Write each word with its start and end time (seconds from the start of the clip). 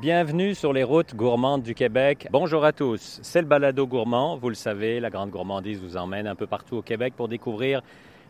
Bienvenue 0.00 0.54
sur 0.54 0.72
les 0.72 0.84
routes 0.84 1.16
gourmandes 1.16 1.64
du 1.64 1.74
Québec. 1.74 2.28
Bonjour 2.30 2.64
à 2.64 2.72
tous. 2.72 3.18
C'est 3.20 3.40
le 3.40 3.48
balado 3.48 3.84
gourmand. 3.84 4.36
Vous 4.36 4.48
le 4.48 4.54
savez, 4.54 5.00
la 5.00 5.10
grande 5.10 5.30
gourmandise 5.30 5.80
vous 5.80 5.96
emmène 5.96 6.28
un 6.28 6.36
peu 6.36 6.46
partout 6.46 6.76
au 6.76 6.82
Québec 6.82 7.14
pour 7.16 7.26
découvrir 7.26 7.82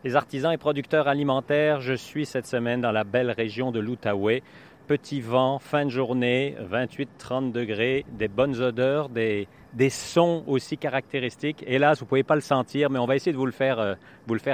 les 0.02 0.16
artisans 0.16 0.50
et 0.50 0.56
producteurs 0.56 1.08
alimentaires. 1.08 1.82
Je 1.82 1.92
suis 1.92 2.24
cette 2.24 2.46
semaine 2.46 2.80
dans 2.80 2.90
la 2.90 3.04
belle 3.04 3.30
région 3.30 3.70
de 3.70 3.80
l'Outaouais. 3.80 4.42
Petit 4.86 5.20
vent, 5.20 5.58
fin 5.58 5.84
de 5.84 5.90
journée, 5.90 6.56
28-30 6.72 7.52
degrés, 7.52 8.06
des 8.12 8.28
bonnes 8.28 8.58
odeurs, 8.62 9.10
des, 9.10 9.46
sons 9.90 10.44
aussi 10.46 10.78
caractéristiques. 10.78 11.62
Hélas, 11.66 11.98
vous 11.98 12.06
ne 12.06 12.08
pouvez 12.08 12.22
pas 12.22 12.34
le 12.34 12.40
sentir, 12.40 12.88
mais 12.88 12.98
on 12.98 13.04
va 13.04 13.14
essayer 13.14 13.32
de 13.32 13.36
vous 13.36 13.44
le 13.44 13.52
faire, 13.52 13.78
euh, 13.78 13.94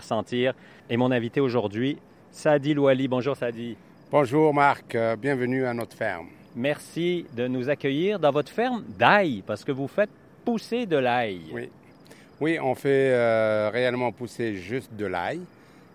sentir. 0.00 0.52
Et 0.90 0.96
mon 0.96 1.12
invité 1.12 1.40
aujourd'hui, 1.40 1.96
Sadi 2.32 2.74
Louali. 2.74 3.06
Bonjour 3.06 3.36
Sadi. 3.36 3.76
Bonjour 4.10 4.52
Marc, 4.52 4.96
euh, 4.96 5.14
bienvenue 5.14 5.64
à 5.64 5.74
notre 5.74 5.96
ferme. 5.96 6.26
Merci 6.56 7.26
de 7.34 7.48
nous 7.48 7.68
accueillir 7.68 8.20
dans 8.20 8.30
votre 8.30 8.52
ferme 8.52 8.84
d'ail, 8.96 9.42
parce 9.44 9.64
que 9.64 9.72
vous 9.72 9.88
faites 9.88 10.10
pousser 10.44 10.86
de 10.86 10.96
l'ail. 10.96 11.40
Oui, 11.52 11.68
oui 12.40 12.58
on 12.60 12.76
fait 12.76 13.10
euh, 13.12 13.70
réellement 13.72 14.12
pousser 14.12 14.54
juste 14.54 14.94
de 14.94 15.06
l'ail, 15.06 15.40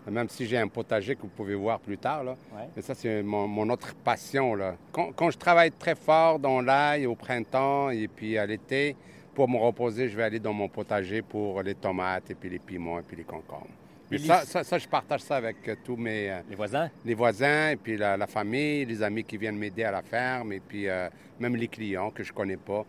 même 0.09 0.27
si 0.27 0.45
j'ai 0.45 0.58
un 0.58 0.68
potager 0.68 1.16
que 1.16 1.22
vous 1.22 1.30
pouvez 1.30 1.55
voir 1.55 1.80
plus 1.80 1.98
tard. 1.98 2.26
Là. 2.26 2.35
Mais 2.76 2.82
ça, 2.82 2.94
c'est 2.94 3.23
mon, 3.23 3.70
autre 3.70 3.95
passion. 4.04 4.55
Là. 4.55 4.76
Quand, 4.91 5.32
je 5.32 5.38
travaille 5.38 5.72
très 5.72 5.95
fort 5.95 6.40
dans 6.40 6.60
l'ail 6.60 7.05
au 7.05 7.16
printemps 7.16 7.90
et 7.90 8.10
puis 8.10 8.38
à 8.38 8.46
l'été, 8.46 8.98
pour 9.34 9.48
me 9.48 9.57
reposer, 9.57 10.10
je 10.10 10.18
vais 10.18 10.23
aller 10.23 10.40
dans 10.40 10.54
mon 10.54 10.68
potager 10.68 11.21
pour 11.21 11.62
les 11.63 11.76
tomates 11.76 12.32
et 12.32 12.35
puis 12.35 12.49
les 12.49 12.60
piments 12.60 12.99
et 12.99 13.04
puis 13.04 13.16
les 13.16 13.23
concombres. 13.23 13.78
Mais 14.12 14.18
ça, 14.18 14.63
ça, 14.63 14.77
je 14.77 14.88
partage 14.88 15.22
ça 15.22 15.38
avec 15.38 15.68
euh, 15.68 15.76
tous 15.84 15.95
mes... 15.95 16.31
Euh, 16.31 16.41
les 16.49 16.55
voisins? 16.55 16.90
Les 17.05 17.13
voisins, 17.13 17.70
et 17.70 17.76
puis 17.76 17.98
la, 17.98 18.27
famille, 18.27 18.85
les 18.85 19.04
amis 19.04 19.24
qui 19.24 19.38
viennent 19.38 19.57
m'aider 19.57 19.84
à 19.84 19.91
la 19.91 20.01
ferme, 20.01 20.54
et 20.54 20.60
puis 20.60 20.88
euh, 20.88 21.10
même 21.40 21.55
les 21.55 21.68
clients 21.68 22.10
que 22.12 22.24
je 22.24 22.34
connais 22.34 22.57
pas. 22.57 22.85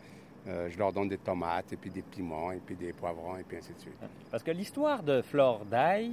je 0.46 0.78
leur 0.78 0.92
donne 0.92 1.08
des 1.08 1.18
tomates, 1.18 1.72
et 1.72 1.76
puis 1.76 1.90
des 1.90 2.02
piments, 2.02 2.52
et 2.52 2.60
puis 2.64 2.74
des 2.74 2.92
poivrons, 2.92 3.36
et 3.36 3.42
puis 3.42 3.58
ainsi 3.58 3.72
de 3.74 3.80
suite. 3.80 3.98
Parce 4.30 4.42
que 4.42 4.50
l'histoire 4.50 5.02
de 5.02 5.20
Flore 5.22 5.64
d'ail 5.64 6.12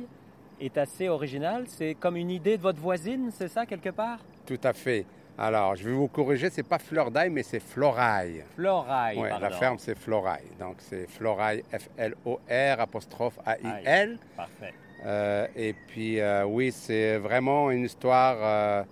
est 0.59 0.77
assez 0.77 1.07
originale. 1.07 1.65
C'est 1.67 1.95
comme 1.95 2.17
une 2.17 2.31
idée 2.31 2.57
de 2.57 2.61
votre 2.61 2.79
voisine, 2.79 3.29
c'est 3.31 3.47
ça, 3.47 3.65
quelque 3.65 3.89
part? 3.89 4.19
Tout 4.45 4.59
à 4.63 4.73
fait. 4.73 5.05
Alors, 5.39 5.75
je 5.75 5.87
vais 5.87 5.93
vous 5.93 6.07
corriger, 6.07 6.49
c'est 6.49 6.63
pas 6.63 6.79
fleur 6.79 7.11
d'ail, 7.11 7.29
mais 7.29 7.43
c'est 7.43 7.59
florail. 7.59 8.43
Florail, 8.55 9.19
Oui, 9.19 9.29
la 9.39 9.51
ferme, 9.51 9.77
c'est 9.77 9.95
florail. 9.95 10.45
Donc, 10.59 10.77
c'est 10.79 11.07
florail, 11.07 11.63
F-L-O-R, 11.71 12.79
apostrophe 12.79 13.37
A-I-L. 13.45 14.17
Parfait. 14.35 14.73
Euh, 15.05 15.47
et 15.55 15.73
puis, 15.73 16.19
euh, 16.19 16.45
oui, 16.45 16.71
c'est 16.71 17.17
vraiment 17.17 17.69
une 17.71 17.83
histoire 17.83 18.85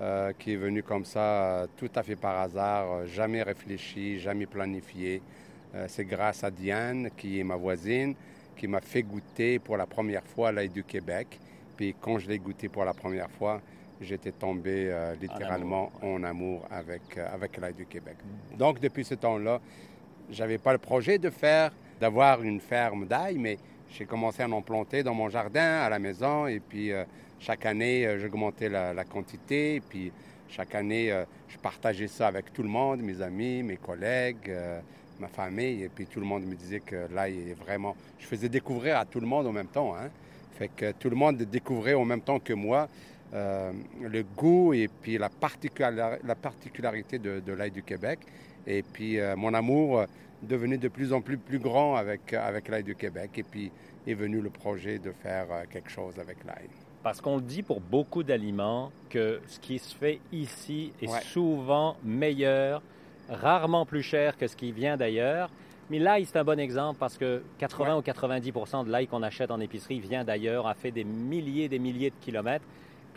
euh, 0.00 0.32
qui 0.38 0.52
est 0.52 0.56
venue 0.56 0.82
comme 0.82 1.04
ça, 1.04 1.66
tout 1.76 1.90
à 1.94 2.02
fait 2.02 2.16
par 2.16 2.40
hasard, 2.40 3.06
jamais 3.06 3.42
réfléchie, 3.42 4.18
jamais 4.18 4.46
planifiée. 4.46 5.20
c'est 5.88 6.04
grâce 6.04 6.44
à 6.44 6.50
Diane, 6.50 7.10
qui 7.16 7.40
est 7.40 7.44
ma 7.44 7.56
voisine, 7.56 8.14
qui 8.56 8.66
m'a 8.68 8.80
fait 8.80 9.02
goûter 9.02 9.58
pour 9.58 9.76
la 9.76 9.86
première 9.86 10.24
fois 10.24 10.52
l'ail 10.52 10.68
du 10.68 10.84
Québec. 10.84 11.38
Puis 11.76 11.94
quand 12.00 12.18
je 12.18 12.28
l'ai 12.28 12.38
goûté 12.38 12.68
pour 12.68 12.84
la 12.84 12.94
première 12.94 13.30
fois, 13.30 13.60
j'étais 14.00 14.32
tombé 14.32 14.94
littéralement 15.20 15.90
en 16.00 16.22
amour, 16.22 16.64
avec, 16.70 17.18
avec 17.18 17.56
l'ail 17.56 17.74
du 17.74 17.86
Québec. 17.86 18.16
Donc 18.56 18.80
depuis 18.80 19.04
ce 19.04 19.14
temps-là, 19.14 19.60
j'avais 20.30 20.58
pas 20.58 20.72
le 20.72 20.78
projet 20.78 21.18
de 21.18 21.30
faire, 21.30 21.72
d'avoir 22.00 22.42
une 22.42 22.60
ferme 22.60 23.06
d'ail, 23.06 23.36
mais 23.36 23.58
j'ai 23.90 24.04
commencé 24.04 24.42
à 24.42 24.48
en 24.48 24.62
planter 24.62 25.02
dans 25.02 25.14
mon 25.14 25.28
jardin, 25.28 25.80
à 25.80 25.88
la 25.88 25.98
maison, 25.98 26.46
et 26.46 26.60
puis 26.60 26.92
euh, 26.92 27.04
chaque 27.40 27.66
année, 27.66 28.06
euh, 28.06 28.18
j'augmentais 28.18 28.68
la, 28.68 28.92
la, 28.92 29.04
quantité, 29.04 29.76
et 29.76 29.80
puis 29.80 30.12
chaque 30.48 30.74
année, 30.74 31.10
euh, 31.10 31.24
je 31.48 31.56
partageais 31.58 32.08
ça 32.08 32.26
avec 32.28 32.52
tout 32.52 32.62
le 32.62 32.68
monde, 32.68 33.00
mes 33.00 33.20
amis, 33.22 33.62
mes 33.62 33.76
collègues, 33.76 34.52
ma 35.18 35.28
famille, 35.28 35.82
et 35.82 35.88
puis 35.88 36.06
tout 36.06 36.20
le 36.20 36.26
monde 36.26 36.44
me 36.44 36.54
disait 36.54 36.80
que 36.80 37.12
là, 37.12 37.28
il 37.28 37.50
est 37.50 37.58
vraiment... 37.58 37.96
Je 38.18 38.26
faisais 38.26 38.48
découvrir 38.48 38.98
à 38.98 39.04
tout 39.04 39.20
le 39.20 39.26
monde 39.26 39.46
en 39.46 39.52
même 39.52 39.66
temps, 39.66 39.94
hein. 39.94 40.08
Fait 40.58 40.68
que 40.68 40.90
tout 40.92 41.08
le 41.08 41.14
monde 41.14 41.36
découvrait 41.36 41.94
en 41.94 42.04
même 42.04 42.20
temps 42.20 42.40
que 42.40 42.52
moi 42.52 42.88
le 43.32 44.22
goût 44.36 44.72
et 44.72 44.88
puis 44.88 45.16
la, 45.18 45.30
la 46.24 46.34
particularité 46.34 47.18
de, 47.18 47.38
de 47.38 47.52
l'ail 47.52 47.70
du 47.70 47.84
Québec. 47.84 48.18
Et 48.66 48.82
puis 48.82 49.18
mon 49.36 49.54
amour 49.54 50.04
devenait 50.42 50.78
de 50.78 50.88
plus 50.88 51.12
en 51.12 51.20
plus 51.20 51.38
plus 51.38 51.58
grand 51.58 51.96
avec, 51.96 52.32
avec 52.32 52.68
l'ail 52.68 52.84
du 52.84 52.94
Québec. 52.94 53.30
Et 53.36 53.42
puis 53.42 53.70
est 54.06 54.14
venu 54.14 54.40
le 54.40 54.50
projet 54.50 54.98
de 54.98 55.12
faire 55.12 55.46
euh, 55.50 55.64
quelque 55.70 55.90
chose 55.90 56.18
avec 56.18 56.44
l'ail. 56.44 56.68
Parce 57.02 57.20
qu'on 57.20 57.36
le 57.36 57.42
dit 57.42 57.62
pour 57.62 57.80
beaucoup 57.80 58.22
d'aliments 58.22 58.90
que 59.08 59.40
ce 59.46 59.60
qui 59.60 59.78
se 59.78 59.94
fait 59.94 60.20
ici 60.32 60.92
est 61.00 61.22
souvent 61.22 61.96
meilleur, 62.02 62.82
rarement 63.28 63.86
plus 63.86 64.02
cher 64.02 64.36
que 64.36 64.46
ce 64.46 64.56
qui 64.56 64.72
vient 64.72 64.96
d'ailleurs. 64.96 65.50
Mais 65.90 65.98
l'ail, 65.98 66.26
c'est 66.26 66.38
un 66.38 66.44
bon 66.44 66.58
exemple 66.58 66.98
parce 66.98 67.16
que 67.16 67.42
80 67.58 67.98
ou 67.98 68.02
90 68.02 68.52
de 68.84 68.90
l'ail 68.90 69.06
qu'on 69.06 69.22
achète 69.22 69.50
en 69.50 69.60
épicerie 69.60 70.00
vient 70.00 70.24
d'ailleurs, 70.24 70.66
a 70.66 70.74
fait 70.74 70.90
des 70.90 71.04
milliers 71.04 71.64
et 71.64 71.68
des 71.68 71.78
milliers 71.78 72.10
de 72.10 72.16
kilomètres. 72.20 72.66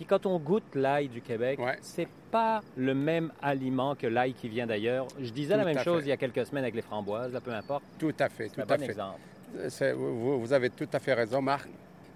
Puis 0.02 0.08
quand 0.08 0.26
on 0.26 0.40
goûte 0.40 0.74
l'ail 0.74 1.10
du 1.10 1.22
Québec, 1.22 1.60
c'est 1.80 2.08
pas 2.32 2.62
le 2.76 2.96
même 2.96 3.32
aliment 3.40 3.94
que 3.94 4.08
l'ail 4.08 4.34
qui 4.34 4.50
vient 4.50 4.66
d'ailleurs. 4.66 5.06
Je 5.22 5.30
disais 5.30 5.56
la 5.56 5.64
même 5.64 5.78
chose 5.78 6.02
il 6.08 6.10
y 6.10 6.12
a 6.12 6.18
quelques 6.18 6.44
semaines 6.44 6.64
avec 6.64 6.74
les 6.74 6.82
framboises, 6.82 7.40
peu 7.46 7.54
importe. 7.54 7.84
Tout 8.00 8.16
à 8.18 8.28
fait, 8.28 8.50
tout 8.50 8.62
à 8.62 8.66
bon 8.66 8.78
fait. 8.80 8.86
Exemple. 8.86 9.20
Vous, 9.96 10.54
avez 10.54 10.72
tout 10.72 10.88
à 10.92 10.98
fait 10.98 11.14
raison, 11.14 11.40
Marc. 11.40 11.70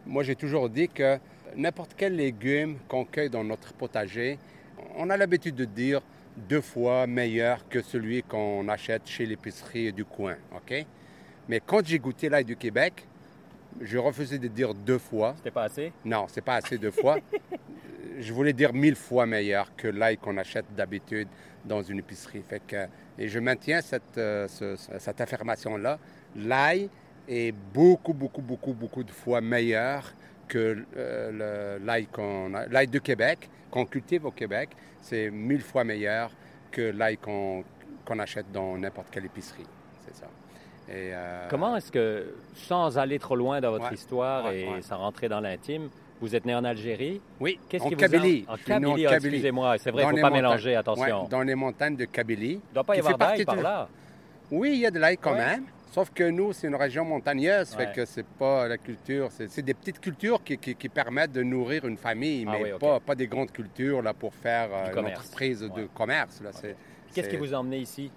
Moi, 0.04 0.24
j'ai 0.24 0.36
toujours 0.36 0.68
dit 0.68 0.90
que 0.90 1.20
n'importe 1.56 1.94
quel 1.96 2.16
légume 2.16 2.80
qu'on 2.88 3.06
cueille 3.06 3.30
dans 3.30 3.44
notre 3.44 3.72
potager, 3.74 4.40
on 4.96 5.08
a 5.12 5.16
l'habitude 5.16 5.54
de 5.54 5.66
dire 5.66 6.02
deux 6.36 6.62
fois 6.62 7.06
meilleur 7.06 7.70
que 7.70 7.84
celui 7.84 8.24
qu'on 8.24 8.68
achète 8.68 9.06
chez 9.06 9.28
l'épicerie 9.28 9.94
du 9.94 10.06
coin, 10.06 10.38
OK? 10.56 10.74
Mais 11.48 11.62
quand 11.64 11.86
j'ai 11.86 12.00
goûté 12.00 12.30
l'ail 12.30 12.46
du 12.46 12.56
Québec, 12.56 13.08
je 13.82 13.98
refusais 13.98 14.38
de 14.38 14.48
dire 14.48 14.74
deux 14.74 14.98
fois. 14.98 15.34
C'était 15.38 15.52
pas 15.52 15.64
assez? 15.64 15.92
Non, 16.04 16.26
c'est 16.28 16.42
pas 16.42 16.56
assez 16.56 16.78
deux 16.78 16.92
fois. 16.92 17.18
je 18.20 18.34
voulais 18.34 18.54
dire 18.54 18.74
mille 18.74 18.96
fois 18.96 19.26
meilleur 19.26 19.76
que 19.76 19.88
l'ail 19.88 20.18
qu'on 20.18 20.38
achète 20.38 20.66
d'habitude 20.76 21.28
dans 21.66 21.82
une 21.82 22.00
épicerie. 22.00 22.44
Fait 22.48 22.62
que, 22.66 22.88
et 23.18 23.28
je 23.28 23.40
maintiens 23.40 23.82
cette, 23.82 24.18
euh, 24.18 24.48
cette 24.48 25.22
affirmation-là. 25.22 26.00
L'ail 26.36 26.90
est 27.28 27.54
beaucoup, 27.74 28.14
beaucoup, 28.14 28.42
beaucoup, 28.42 28.74
beaucoup 28.74 29.04
de 29.04 29.12
fois 29.12 29.42
meilleur 29.42 30.14
que 30.48 30.86
euh, 30.96 31.80
l'ail 31.84 32.06
qu'on 32.08 32.50
l'ail 32.70 32.88
de 32.88 33.00
Québec, 33.00 33.50
qu'on 33.72 33.86
cultive 33.86 34.26
au 34.26 34.32
Québec. 34.32 34.70
C'est 35.02 35.30
mille 35.32 35.62
fois 35.62 35.84
meilleur 35.84 36.32
que 36.72 36.82
l'ail 36.82 37.18
qu'on 37.18 37.64
achète 38.20 38.52
dans 38.52 38.78
n'importe 38.78 39.10
quelle 39.12 39.26
épicerie. 39.26 39.66
C'est 40.06 40.16
ça. 40.16 40.28
Euh, 40.90 41.48
Comment 41.50 41.76
est-ce 41.76 41.92
que, 41.92 42.36
sans 42.56 42.98
aller 42.98 43.20
trop 43.20 43.36
loin 43.36 43.60
dans 43.62 43.72
votre 43.72 43.92
histoire 43.92 44.52
et 44.52 44.68
sans 44.82 44.98
rentrer 44.98 45.30
dans 45.30 45.40
l'intime, 45.40 45.90
vous 46.22 46.36
êtes 46.36 46.46
né 46.46 46.56
en 46.56 46.64
Algérie? 46.64 47.22
Oui, 47.40 47.60
Qu'est-ce 47.68 47.84
en 47.84 47.90
qui 47.90 47.96
Kabylie. 47.96 48.46
Vous 48.48 48.54
en... 48.54 48.58
Kabylie, 48.58 49.08
ah, 49.08 49.16
excusez-moi, 49.16 49.78
c'est 49.78 49.92
vrai, 49.92 50.04
il 50.04 50.12
ne 50.12 50.16
faut 50.16 50.22
pas 50.22 50.30
mélanger, 50.30 50.76
attention. 50.76 51.28
dans 51.30 51.42
les 51.42 51.56
montagnes 51.56 51.96
de 51.96 52.06
Kabylie. 52.06 52.54
Il 52.54 52.70
ne 52.70 52.74
doit 52.74 52.84
pas 52.84 52.96
y 52.96 53.00
avoir 53.00 53.18
d'ail 53.18 53.46
par 53.46 53.56
là. 53.56 53.88
Oui, 54.52 54.72
il 54.74 54.80
y 54.80 54.86
a 54.86 54.92
de 54.92 55.00
l'ail 55.00 55.18
quand 55.18 55.34
même. 55.34 55.66
Sauf 55.92 56.12
que 56.14 56.30
nous, 56.30 56.52
c'est 56.52 56.68
une 56.68 56.76
région 56.76 57.06
montagneuse, 57.06 57.70
fait 57.70 57.94
que 57.94 58.04
c'est 58.04 58.26
pas 58.26 58.68
la 58.68 58.78
culture, 58.78 59.30
c'est 59.32 59.62
des 59.62 59.74
petites 59.74 60.02
cultures 60.02 60.44
qui, 60.44 60.58
qui, 60.58 60.90
permettent 60.90 61.32
de 61.32 61.42
nourrir 61.42 61.86
une 61.86 61.96
famille, 61.96 62.46
ah 62.50 62.52
mais 62.52 62.72
pas, 62.72 63.00
pas 63.00 63.16
des 63.16 63.28
grandes 63.28 63.52
cultures 63.52 64.02
là, 64.02 64.14
pour 64.14 64.34
faire 64.34 64.68
euh, 64.74 64.94
une 64.94 65.08
entreprise 65.08 65.62
de 65.62 65.88
commerce. 65.94 66.42
Qu'est-ce 67.14 67.30
qui 67.30 67.38
vous 67.38 67.54
a 67.54 67.58
emmené 67.58 67.78
ici, 67.78 68.12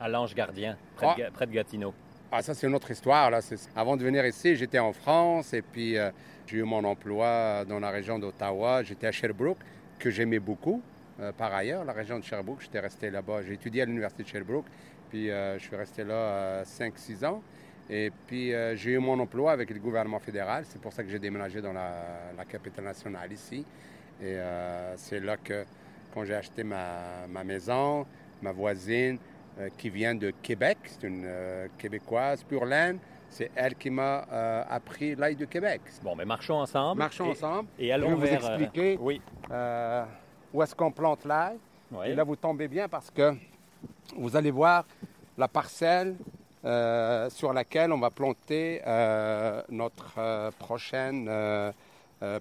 à 0.00 0.08
l'Ange 0.08 0.36
Gardien, 0.36 0.76
près, 0.94 1.06
de, 1.16 1.24
ah. 1.26 1.30
près 1.32 1.46
de 1.46 1.52
Gatineau? 1.52 1.92
Ah, 2.38 2.42
ça, 2.42 2.52
c'est 2.52 2.66
une 2.66 2.74
autre 2.74 2.90
histoire. 2.90 3.32
Avant 3.74 3.96
de 3.96 4.04
venir 4.04 4.26
ici, 4.26 4.56
j'étais 4.56 4.78
en 4.78 4.92
France 4.92 5.54
et 5.54 5.62
puis 5.62 5.96
euh, 5.96 6.10
j'ai 6.46 6.58
eu 6.58 6.64
mon 6.64 6.84
emploi 6.84 7.64
dans 7.66 7.80
la 7.80 7.88
région 7.88 8.18
d'Ottawa. 8.18 8.82
J'étais 8.82 9.06
à 9.06 9.12
Sherbrooke, 9.12 9.56
que 9.98 10.10
j'aimais 10.10 10.38
beaucoup. 10.38 10.82
Euh, 11.18 11.32
par 11.32 11.54
ailleurs, 11.54 11.82
la 11.86 11.94
région 11.94 12.18
de 12.18 12.24
Sherbrooke, 12.24 12.60
j'étais 12.60 12.80
resté 12.80 13.08
là-bas. 13.08 13.40
J'ai 13.40 13.54
étudié 13.54 13.80
à 13.80 13.84
l'Université 13.86 14.22
de 14.22 14.28
Sherbrooke 14.28 14.66
puis 15.08 15.30
euh, 15.30 15.58
je 15.58 15.64
suis 15.64 15.76
resté 15.76 16.04
là 16.04 16.62
5-6 16.64 17.24
euh, 17.24 17.28
ans. 17.28 17.42
Et 17.88 18.12
puis 18.26 18.52
j'ai 18.74 18.90
eu 18.90 18.98
mon 18.98 19.18
emploi 19.18 19.52
avec 19.52 19.70
le 19.70 19.78
gouvernement 19.78 20.18
fédéral. 20.18 20.66
C'est 20.68 20.82
pour 20.82 20.92
ça 20.92 21.02
que 21.02 21.08
j'ai 21.08 21.18
déménagé 21.18 21.62
dans 21.62 21.72
la, 21.72 22.44
capitale 22.46 22.84
nationale 22.84 23.32
ici. 23.32 23.64
Et 24.22 24.36
c'est 24.96 25.20
là 25.20 25.38
que, 25.38 25.64
quand 26.12 26.24
j'ai 26.24 26.34
acheté 26.34 26.64
ma, 26.64 27.44
maison, 27.44 28.04
ma 28.42 28.52
voisine 28.52 29.18
qui 29.78 29.90
vient 29.90 30.14
de 30.14 30.32
Québec, 30.42 30.78
c'est 30.84 31.06
une 31.06 31.26
Québécoise 31.78 32.42
pure 32.44 32.66
laine, 32.66 32.98
c'est 33.30 33.50
elle 33.54 33.74
qui 33.74 33.90
m'a 33.90 34.18
appris 34.68 35.14
l'ail 35.14 35.36
de 35.36 35.46
Québec. 35.46 35.80
Bon, 36.02 36.14
mais 36.14 36.24
marchons 36.24 36.56
ensemble. 36.56 36.98
Marchons 36.98 37.30
ensemble. 37.30 37.68
Et 37.78 37.92
allons 37.92 38.10
Je 38.10 38.14
vais 38.16 38.36
vous 38.36 38.46
expliquer 38.46 38.98
oui. 39.00 39.20
où 40.52 40.62
est-ce 40.62 40.74
qu'on 40.74 40.92
plante 40.92 41.24
l'ail. 41.24 41.56
Et 42.04 42.14
là, 42.14 42.24
vous 42.24 42.36
tombez 42.36 42.68
bien 42.68 42.88
parce 42.88 43.10
que 43.10 43.34
vous 44.16 44.36
allez 44.36 44.50
voir 44.50 44.84
la 45.38 45.48
parcelle 45.48 46.16
euh, 46.64 47.30
sur 47.30 47.52
laquelle 47.52 47.92
on 47.92 47.98
va 47.98 48.10
planter 48.10 48.82
euh, 48.86 49.62
notre 49.68 50.14
euh, 50.18 50.50
prochaine 50.58 51.30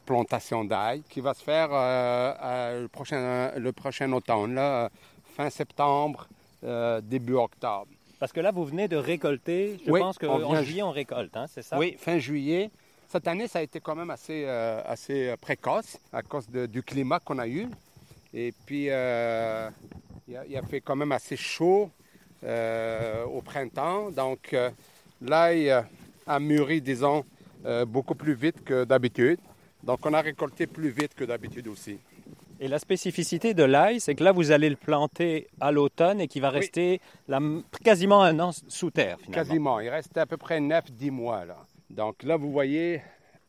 plantation 0.05 0.63
d'ail 0.63 1.03
qui 1.09 1.19
va 1.19 1.33
se 1.33 1.43
faire 1.43 1.67
le, 1.69 2.87
prochain, 2.87 3.51
le 3.57 3.71
prochain 3.73 4.11
automne, 4.13 4.55
là, 4.55 4.89
fin 5.35 5.49
septembre, 5.49 6.27
euh, 6.65 7.01
début 7.01 7.33
octobre. 7.33 7.87
Parce 8.19 8.31
que 8.31 8.39
là, 8.39 8.51
vous 8.51 8.65
venez 8.65 8.87
de 8.87 8.95
récolter, 8.95 9.77
je 9.85 9.91
Oui, 9.91 9.99
pense 9.99 10.17
qu'en 10.17 10.63
juillet, 10.63 10.81
on 10.83 10.91
récolte, 10.91 11.35
hein, 11.37 11.45
c'est 11.47 11.61
ça? 11.61 11.77
Oui, 11.77 11.95
fin 11.99 12.17
juillet. 12.17 12.69
Cette 13.07 13.27
année, 13.27 13.47
ça 13.47 13.59
a 13.59 13.61
été 13.61 13.79
quand 13.79 13.95
même 13.95 14.09
assez, 14.09 14.43
euh, 14.45 14.81
assez 14.85 15.29
euh, 15.29 15.37
précoce 15.37 15.97
à 16.11 16.21
cause 16.21 16.49
de- 16.49 16.65
du 16.65 16.81
climat 16.81 17.19
qu'on 17.19 17.39
a 17.39 17.47
eu. 17.47 17.67
Et 18.33 18.53
puis, 18.65 18.87
euh, 18.89 19.69
il, 20.27 20.35
a, 20.37 20.45
il 20.45 20.57
a 20.57 20.63
fait 20.63 20.81
quand 20.81 20.95
même 20.95 21.11
assez 21.11 21.37
chaud 21.37 21.89
au 22.43 23.41
printemps. 23.41 24.11
Donc, 24.11 24.55
l'ail 25.21 25.69
a 26.27 26.39
mûri, 26.39 26.79
disons, 26.79 27.25
beaucoup 27.87 28.13
plus 28.13 28.35
vite 28.35 28.63
que 28.63 28.83
d'habitude. 28.83 29.39
Donc, 29.81 30.05
on 30.05 30.13
a 30.13 30.21
récolté 30.21 30.67
plus 30.67 30.89
vite 30.89 31.15
que 31.15 31.23
d'habitude 31.23 31.67
aussi. 31.67 31.97
Et 32.59 32.67
la 32.67 32.79
spécificité 32.79 33.53
de 33.53 33.63
l'ail, 33.63 33.99
c'est 33.99 34.15
que 34.15 34.23
là, 34.23 34.31
vous 34.31 34.51
allez 34.51 34.69
le 34.69 34.75
planter 34.77 35.47
à 35.59 35.71
l'automne 35.71 36.21
et 36.21 36.27
qui 36.27 36.39
va 36.39 36.49
Oui. 36.51 36.59
rester 36.59 37.01
quasiment 37.83 38.21
un 38.23 38.39
an 38.39 38.51
sous 38.67 38.91
terre, 38.91 39.17
finalement. 39.19 39.33
Quasiment. 39.43 39.79
Il 39.81 39.89
reste 39.89 40.17
à 40.17 40.25
peu 40.25 40.37
près 40.37 40.59
9-10 40.59 41.11
mois. 41.11 41.43
Là. 41.45 41.57
Donc 41.89 42.23
là, 42.23 42.37
vous 42.37 42.51
voyez 42.51 43.01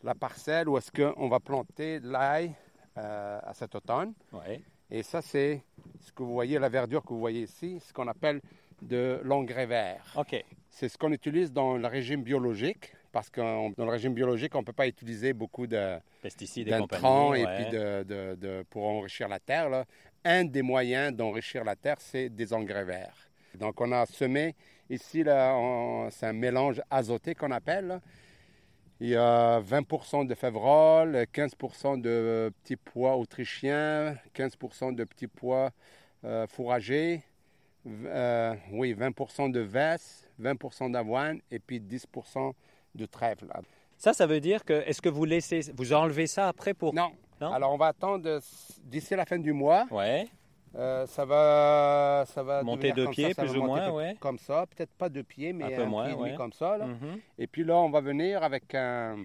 la 0.03 0.15
parcelle 0.15 0.69
où 0.69 0.77
est-ce 0.79 0.91
qu'on 0.91 1.29
va 1.29 1.41
planter 1.41 2.01
l'ail 2.03 2.53
euh, 2.99 3.39
à 3.43 3.55
cet 3.55 3.75
automne. 3.75 4.13
Ouais. 4.33 4.61
Et 4.91 5.03
ça, 5.03 5.21
c'est 5.23 5.63
ce 6.01 6.13
que 6.13 6.23
vous 6.23 6.33
voyez, 6.33 6.59
la 6.59 6.69
verdure 6.69 7.03
que 7.03 7.09
vous 7.11 7.19
voyez 7.21 7.43
ici, 7.43 7.79
ce 7.81 7.93
qu'on 7.93 8.09
appelle 8.09 8.41
de 8.83 9.21
l'engrais 9.25 9.67
vert. 9.67 10.05
OK. 10.17 10.43
C'est 10.71 10.89
ce 10.89 10.99
qu'on 10.99 11.13
utilise 11.13 11.53
dans 11.53 11.77
le 11.77 11.87
régime 11.87 12.23
biologique, 12.23 12.93
parce 13.17 13.31
que 13.31 13.41
dans 13.41 13.85
le 13.87 13.91
régime 13.91 14.13
biologique, 14.13 14.55
on 14.55 14.59
ne 14.59 14.65
peut 14.65 14.75
pas 14.75 14.87
utiliser 14.87 15.33
beaucoup 15.33 15.67
de, 15.67 15.97
Pesticides 16.21 16.69
et 16.69 16.71
d'intrants 16.71 17.33
et 17.33 17.47
ouais. 17.47 17.57
puis 17.57 17.71
de, 17.73 18.03
de- 18.03 18.35
de- 18.35 18.63
pour 18.69 18.85
enrichir 18.87 19.27
la 19.27 19.41
terre. 19.41 19.71
là. 19.71 19.87
Un 20.23 20.45
des 20.45 20.61
moyens 20.61 21.17
d'enrichir 21.17 21.65
la 21.65 21.77
terre, 21.77 21.97
c'est 21.99 22.29
des 22.29 22.53
engrais 22.53 22.85
verts. 22.85 23.17
Donc, 23.55 23.81
on 23.81 23.91
a 23.91 24.05
semé 24.05 24.55
ici, 24.91 25.23
c'est 25.25 26.27
un 26.27 26.33
mélange 26.35 26.83
azoté 26.91 27.35
qu'on 27.35 27.53
appelle. 27.53 27.87
là. 27.87 28.01
Il 29.01 29.09
y 29.09 29.17
a 29.17 29.61
20% 29.61 30.27
de 30.27 30.35
févrole, 30.35 31.17
15% 31.33 31.99
de 31.99 32.53
petits 32.63 32.77
pois 32.77 33.17
autrichiens, 33.17 34.15
15% 34.35 34.95
de 34.95 35.05
petits 35.05 35.27
pois 35.27 35.71
euh, 36.25 36.47
fourragés, 36.49 37.23
euh, 37.87 38.55
oui, 38.73 38.93
20% 38.93 39.51
de 39.51 39.61
veste, 39.61 40.29
20% 40.39 40.91
d'avoine 40.91 41.41
et 41.51 41.59
puis 41.59 41.81
10 41.81 42.07
de 42.97 43.07
trèfle. 43.07 43.47
Ça, 43.97 44.13
ça 44.13 44.27
veut 44.27 44.41
dire 44.41 44.65
que, 44.65 44.73
est-ce 44.73 45.01
que 45.01 45.09
vous 45.09 45.25
laissez, 45.25 45.61
vous 45.75 45.93
enlevez 45.93 46.27
ça 46.27 46.49
après 46.49 46.75
pour... 46.75 46.95
Non. 46.95 47.13
Non? 47.41 47.53
Alors, 47.53 47.73
on 47.73 47.77
va 47.77 47.89
attendre 47.89 48.41
d'ici 48.85 49.15
la 49.15 49.27
fin 49.27 49.39
du 49.39 49.53
mois. 49.53 49.87
Ouais. 49.91 50.27
Euh, 50.75 51.07
ça 51.07 51.25
va, 51.25 52.25
ça 52.27 52.43
va 52.43 52.63
Monter 52.63 52.91
ça, 52.91 52.95
ça 52.97 53.05
va 53.05 53.35
plus 53.35 53.57
ou 53.59 53.63
moins, 53.63 53.91
ouais. 53.91 54.17
Comme 54.21 54.39
ça, 54.39 54.67
peut-être 54.67 54.93
pas 54.93 55.09
deux 55.09 55.23
pieds, 55.23 55.53
mais 55.53 55.65
Un 55.65 55.69
un, 55.69 55.77
peu 55.77 55.85
moins, 55.85 56.07
pied 56.07 56.17
demi 56.17 56.35
comme 56.37 56.53
ça. 56.53 56.77
là. 56.77 56.87
Mhm. 56.87 57.21
Et 57.39 57.47
puis 57.47 57.65
là, 57.65 57.77
on 57.77 57.91
va 57.91 58.01
venir 58.01 58.43
avec 58.43 58.75
un, 58.75 59.25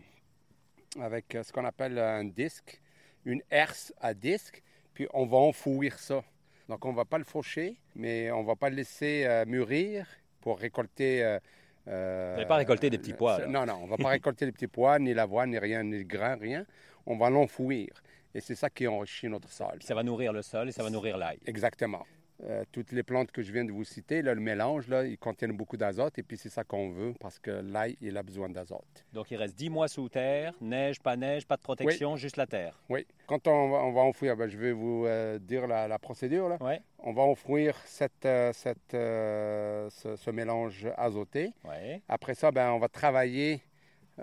avec 1.00 1.36
euh, 1.36 1.44
ce 1.44 1.52
qu'on 1.52 1.66
appelle 1.66 1.98
un 2.00 2.24
disque, 2.26 2.82
une 3.26 3.42
herse 3.50 3.94
à 4.00 4.14
disque, 4.14 4.62
puis 4.94 5.08
on 5.14 5.26
va 5.26 5.38
enfouir 5.38 5.98
ça. 6.00 6.24
Donc, 6.70 6.86
on 6.86 6.94
va 6.94 7.06
pas 7.06 7.18
le 7.18 7.24
faucher, 7.26 7.76
mais 7.96 8.32
on 8.32 8.44
va 8.44 8.56
pas 8.56 8.70
le 8.70 8.78
laisser 8.78 9.24
euh, 9.26 9.46
mûrir 9.46 10.06
pour 10.42 10.60
récolter. 10.60 11.24
euh, 11.24 11.40
euh, 11.88 12.30
Vous 12.32 12.36
n'allez 12.38 12.48
pas 12.48 12.56
récolter 12.56 12.90
des 12.90 12.98
petits 12.98 13.14
pois, 13.14 13.40
là. 13.40 13.48
Non, 13.48 13.66
non, 13.66 13.80
on 13.84 13.88
va 13.88 13.98
pas 13.98 14.10
récolter 14.20 14.46
les 14.46 14.52
petits 14.52 14.68
pois, 14.68 15.00
ni 15.00 15.14
l'avoine, 15.14 15.52
ni 15.52 15.60
rien, 15.60 15.84
ni 15.84 16.00
le 16.00 16.04
grain, 16.04 16.36
rien. 16.36 16.66
On 17.06 17.18
va 17.18 17.30
l'enfouir. 17.30 17.90
Et 18.34 18.40
c'est 18.40 18.56
ça 18.56 18.70
qui 18.70 18.88
enrichit 18.88 19.28
notre 19.28 19.50
sol. 19.50 19.74
Puis 19.78 19.88
ça 19.88 19.96
va 19.96 20.04
nourrir 20.04 20.32
le 20.32 20.42
sol 20.42 20.70
et 20.70 20.72
ça 20.72 20.84
va 20.84 20.90
nourrir 20.90 21.18
l'ail. 21.18 21.40
Exactement. 21.46 22.06
Euh, 22.44 22.64
toutes 22.72 22.92
les 22.92 23.04
plantes 23.04 23.32
que 23.32 23.44
je 23.44 23.52
viens 23.54 23.64
de 23.64 23.72
vous 23.72 23.84
citer, 23.84 24.24
là, 24.24 24.34
le 24.34 24.42
mélange, 24.42 24.88
là, 24.88 25.06
ils 25.06 25.18
contiennent 25.18 25.52
beaucoup 25.56 25.78
d'azote 25.78 26.18
et 26.18 26.24
puis 26.24 26.38
c'est 26.38 26.50
ça 26.50 26.64
qu'on 26.64 26.90
veut 26.90 27.14
parce 27.20 27.38
que 27.38 27.52
l'ail, 27.52 27.96
il 28.02 28.18
a 28.18 28.24
besoin 28.24 28.50
d'azote. 28.50 29.06
Donc, 29.14 29.30
il 29.30 29.38
reste 29.38 29.56
10 29.56 29.70
mois 29.70 29.88
sous 29.88 30.10
terre, 30.10 30.54
neige, 30.60 31.00
pas 31.00 31.16
neige, 31.16 31.46
pas 31.46 31.56
de 31.58 31.62
protection, 31.62 32.16
juste 32.16 32.38
la 32.38 32.48
terre. 32.48 32.82
Oui. 32.90 33.06
Quand 33.28 33.48
on 33.48 33.70
va, 33.70 33.78
on 33.84 33.92
va 33.92 34.02
enfouir, 34.02 34.36
ben, 34.36 34.48
je 34.48 34.58
vais 34.58 34.72
vous 34.72 35.06
euh, 35.06 35.38
dire 35.38 35.68
la, 35.68 35.88
la 35.88 36.00
procédure. 36.00 36.50
Là. 36.50 36.58
Ouais. 36.62 36.82
On 36.98 37.14
va 37.14 37.22
enfouir 37.22 37.76
cette, 37.86 38.26
euh, 38.26 38.52
cette, 38.54 38.92
ce, 38.92 40.16
ce 40.16 40.32
mélange 40.32 40.88
azoté. 40.98 41.54
Ouais. 41.64 42.02
Après 42.08 42.34
ça, 42.34 42.52
ben, 42.52 42.72
on 42.72 42.80
va 42.80 42.88
travailler 42.90 43.62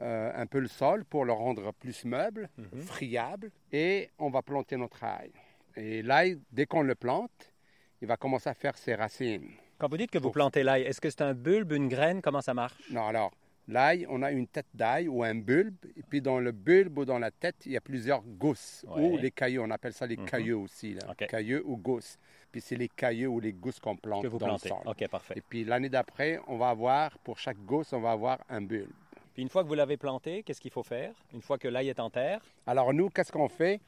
euh, 0.02 0.32
un 0.34 0.46
peu 0.46 0.58
le 0.58 0.66
sol 0.68 1.04
pour 1.04 1.24
le 1.24 1.32
rendre 1.32 1.72
plus 1.72 2.04
meuble, 2.04 2.48
Mhm. 2.58 2.80
friable, 2.82 3.50
et 3.72 4.10
on 4.18 4.28
va 4.28 4.42
planter 4.42 4.76
notre 4.76 5.04
ail. 5.04 5.30
Et 5.76 6.02
l'ail, 6.02 6.40
dès 6.50 6.66
qu'on 6.66 6.82
le 6.82 6.94
plante, 6.96 7.52
il 8.00 8.08
va 8.08 8.16
commencer 8.16 8.48
à 8.48 8.54
faire 8.54 8.76
ses 8.76 8.94
racines. 8.94 9.48
Quand 9.78 9.88
vous 9.88 9.96
dites 9.96 10.10
que 10.10 10.18
vous 10.18 10.30
plantez 10.30 10.62
l'ail, 10.62 10.82
est-ce 10.82 11.00
que 11.00 11.10
c'est 11.10 11.22
un 11.22 11.34
bulbe, 11.34 11.72
une 11.72 11.88
graine? 11.88 12.20
Comment 12.20 12.40
ça 12.40 12.52
marche? 12.54 12.74
Non, 12.90 13.06
alors, 13.06 13.30
l'ail, 13.68 14.06
on 14.08 14.22
a 14.22 14.32
une 14.32 14.46
tête 14.48 14.66
d'ail 14.74 15.08
ou 15.08 15.22
un 15.22 15.34
bulbe, 15.36 15.76
et 15.96 16.02
puis 16.02 16.20
dans 16.20 16.40
le 16.40 16.50
bulbe 16.52 16.98
ou 16.98 17.04
dans 17.04 17.18
la 17.18 17.30
tête, 17.30 17.56
il 17.66 17.72
y 17.72 17.76
a 17.76 17.80
plusieurs 17.80 18.22
gousses, 18.22 18.84
Ouais. 18.88 19.02
ou 19.02 19.16
les 19.16 19.30
cailloux, 19.30 19.62
on 19.62 19.70
appelle 19.70 19.92
ça 19.92 20.06
les 20.06 20.16
Mhm. 20.16 20.26
cailloux 20.26 20.62
aussi, 20.62 20.94
là. 20.94 21.14
Cailloux 21.16 21.62
ou 21.64 21.76
gousses. 21.76 22.18
Puis 22.50 22.60
c'est 22.60 22.76
les 22.76 22.88
cailloux 22.88 23.34
ou 23.34 23.40
les 23.40 23.52
gousses 23.52 23.78
qu'on 23.78 23.96
plante 23.96 24.22
Que 24.22 24.28
vous 24.28 24.38
dans 24.38 24.46
plantez. 24.46 24.70
le 24.70 24.74
sol. 24.74 24.82
OK, 24.86 25.08
parfait. 25.08 25.34
Et 25.36 25.42
puis 25.42 25.64
l'année 25.64 25.90
d'après, 25.90 26.40
on 26.48 26.56
va 26.56 26.70
avoir, 26.70 27.16
pour 27.18 27.38
chaque 27.38 27.58
gousse, 27.58 27.92
on 27.92 28.00
va 28.00 28.12
avoir 28.12 28.38
un 28.48 28.62
bulbe. 28.62 28.90
Puis 29.34 29.42
une 29.42 29.48
fois 29.50 29.62
que 29.62 29.68
vous 29.68 29.74
l'avez 29.74 29.96
planté, 29.98 30.42
qu'est-ce 30.42 30.60
qu'il 30.60 30.70
faut 30.72 30.82
faire? 30.82 31.12
Une 31.32 31.42
fois 31.42 31.58
que 31.58 31.68
l'ail 31.68 31.88
est 31.90 32.00
en 32.00 32.10
terre? 32.10 32.40
Alors 32.66 32.92
nous, 32.92 33.10
qu'est-ce 33.10 33.30
qu'on 33.30 33.48
fait? 33.48 33.80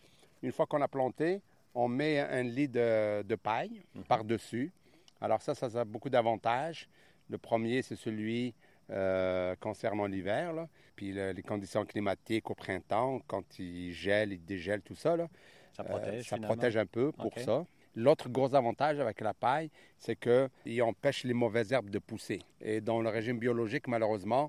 Une 0.42 0.52
fois 0.52 0.66
qu'on 0.66 0.80
a 0.82 0.88
planté, 0.88 1.40
on 1.74 1.88
met 1.88 2.18
un 2.20 2.42
lit 2.42 2.68
de, 2.68 3.22
de 3.22 3.34
paille 3.34 3.82
Mhm. 3.94 4.04
par-dessus. 4.04 4.72
Alors 5.20 5.40
ça, 5.42 5.54
ça 5.54 5.66
a 5.80 5.84
beaucoup 5.84 6.10
d'avantages. 6.10 6.88
Le 7.28 7.38
premier, 7.38 7.82
c'est 7.82 7.96
celui 7.96 8.54
euh, 8.92 9.54
concernant 9.60 10.06
l'hiver. 10.06 10.52
là. 10.52 10.68
Puis 10.96 11.12
le- 11.12 11.30
les 11.30 11.42
conditions 11.42 11.84
climatiques 11.86 12.50
au 12.50 12.54
printemps, 12.56 13.20
quand 13.28 13.58
il 13.60 13.92
gèle, 13.92 14.32
il 14.32 14.44
dégèle, 14.44 14.82
tout 14.82 14.96
ça, 14.96 15.16
là, 15.16 15.28
Ça 15.72 15.84
euh, 15.84 15.86
protège, 15.86 16.28
ça 16.28 16.34
finalement? 16.36 16.54
protège 16.54 16.76
un 16.76 16.86
peu 16.86 17.12
pour 17.12 17.32
ça. 17.38 17.64
L'autre 17.94 18.28
gros 18.28 18.52
avantage 18.54 18.98
avec 18.98 19.20
la 19.20 19.32
paille, 19.32 19.70
c'est 19.96 20.16
qu'il 20.16 20.82
empêche 20.82 21.22
les 21.22 21.34
mauvaises 21.34 21.72
herbes 21.72 21.90
de 21.90 22.00
pousser. 22.00 22.40
Et 22.60 22.80
dans 22.80 23.00
le 23.00 23.08
régime 23.10 23.38
biologique, 23.38 23.86
malheureusement, 23.86 24.48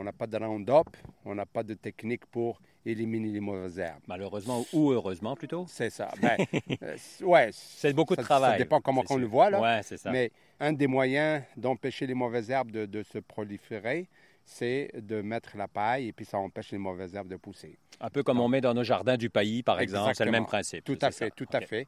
on 0.00 0.04
n'a 0.04 0.12
pas 0.12 0.26
de 0.26 0.36
Roundup, 0.38 0.96
on 1.26 1.34
n'a 1.34 1.44
pas 1.44 1.62
de 1.62 1.74
technique 1.74 2.24
pour 2.26 2.60
éliminer 2.86 3.28
les 3.28 3.40
mauvaises 3.40 3.78
herbes. 3.78 4.02
Malheureusement 4.08 4.64
ou 4.72 4.92
heureusement 4.92 5.36
plutôt. 5.36 5.66
C'est 5.68 5.90
ça. 5.90 6.10
Ben, 6.22 6.38
euh, 6.82 6.96
ouais, 7.20 7.50
C'est 7.52 7.92
beaucoup 7.92 8.16
de 8.16 8.20
ça- 8.22 8.26
travail. 8.26 8.52
Ça 8.52 8.58
dépend 8.58 8.80
comment 8.80 9.04
on 9.10 9.16
le 9.16 9.26
voit, 9.26 9.50
là. 9.50 9.60
Ouais, 9.60 9.80
c'est 9.82 9.98
ça. 9.98 10.10
Mais 10.10 10.32
un 10.58 10.72
des 10.72 10.86
moyens 10.86 11.42
d'empêcher 11.56 12.06
les 12.06 12.14
mauvaises 12.14 12.50
herbes 12.50 12.70
de, 12.70 12.86
de 12.86 13.02
se 13.02 13.18
proliférer, 13.18 14.08
c'est 14.42 14.90
de 14.94 15.20
mettre 15.20 15.56
la 15.58 15.68
paille 15.68 16.08
et 16.08 16.12
puis 16.12 16.24
ça 16.24 16.38
empêche 16.38 16.72
les 16.72 16.78
mauvaises 16.78 17.14
herbes 17.14 17.28
de 17.28 17.36
pousser. 17.36 17.78
Un 18.00 18.08
peu 18.08 18.22
comme 18.22 18.40
on 18.40 18.48
met 18.48 18.62
dans 18.62 18.72
nos 18.72 18.82
jardins 18.84 19.18
du 19.18 19.28
pays, 19.28 19.62
par 19.62 19.80
exemple. 19.80 20.14
C'est 20.14 20.24
le 20.24 20.30
même 20.30 20.46
principe. 20.46 20.84
Tout 20.84 20.98
à 21.02 21.10
ça. 21.10 21.26
fait, 21.26 21.30
tout 21.30 21.46
à 21.52 21.60
fait. 21.60 21.86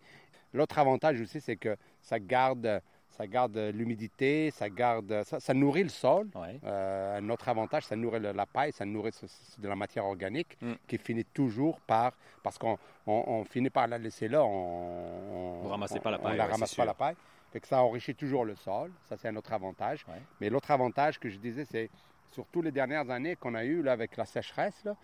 L'autre 0.52 0.78
avantage 0.78 1.18
aussi, 1.18 1.40
c'est 1.40 1.56
que 1.56 1.76
ça 2.02 2.20
garde, 2.20 2.82
ça 3.12 3.26
garde 3.26 3.56
l'humidité, 3.74 4.50
ça 4.50 4.68
garde, 4.68 5.22
ça, 5.24 5.38
ça 5.38 5.54
nourrit 5.54 5.84
le 5.84 5.88
sol. 5.90 6.28
Ouais. 6.34 6.58
Euh, 6.64 7.18
un 7.18 7.28
autre 7.30 7.48
avantage, 7.48 7.84
ça 7.84 7.94
nourrit 7.94 8.20
la 8.20 8.46
paille, 8.46 8.72
ça 8.72 8.84
nourrit 8.84 9.12
de 9.58 9.68
la 9.68 9.76
matière 9.76 10.04
organique 10.06 10.56
Mm. 10.60 10.72
qui 10.88 10.98
finit 10.98 11.24
toujours 11.24 11.78
par, 11.80 12.12
parce 12.42 12.58
qu'on 12.58 12.78
on, 13.06 13.24
on 13.26 13.44
finit 13.44 13.70
par 13.70 13.86
la 13.86 13.98
laisser 13.98 14.28
là, 14.28 14.42
on, 14.44 15.60
Vous 15.62 15.68
ramassez 15.68 16.00
pas 16.00 16.10
la 16.10 16.18
on 16.18 16.22
paille, 16.22 16.36
la 16.36 16.44
ouais, 16.46 16.50
ramasse 16.52 16.70
pas 16.70 16.74
sûr. 16.74 16.84
la 16.84 16.94
paille. 16.94 17.16
Fait 17.52 17.60
que 17.60 17.66
ça 17.68 17.82
enrichit 17.82 18.14
toujours 18.14 18.44
le 18.44 18.54
sol, 18.56 18.90
ça 19.08 19.16
c'est 19.16 19.28
un 19.28 19.36
autre 19.36 19.52
avantage. 19.52 20.04
Ouais. 20.08 20.20
Mais 20.40 20.48
l'autre 20.50 20.70
avantage 20.70 21.18
que 21.20 21.28
je 21.28 21.36
disais, 21.38 21.64
c'est 21.64 21.90
surtout 22.30 22.62
les 22.62 22.72
dernières 22.72 23.08
années 23.10 23.36
qu'on 23.36 23.54
a 23.54 23.64
eu 23.64 23.82
là, 23.82 23.92
avec 23.92 24.16
la 24.16 24.24
sécheresse, 24.24 24.82
là, 24.84 24.96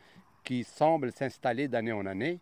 qui 0.42 0.64
semble 0.64 1.12
s'installer 1.12 1.68
d'année 1.68 1.92
en 1.92 2.06
année. 2.06 2.38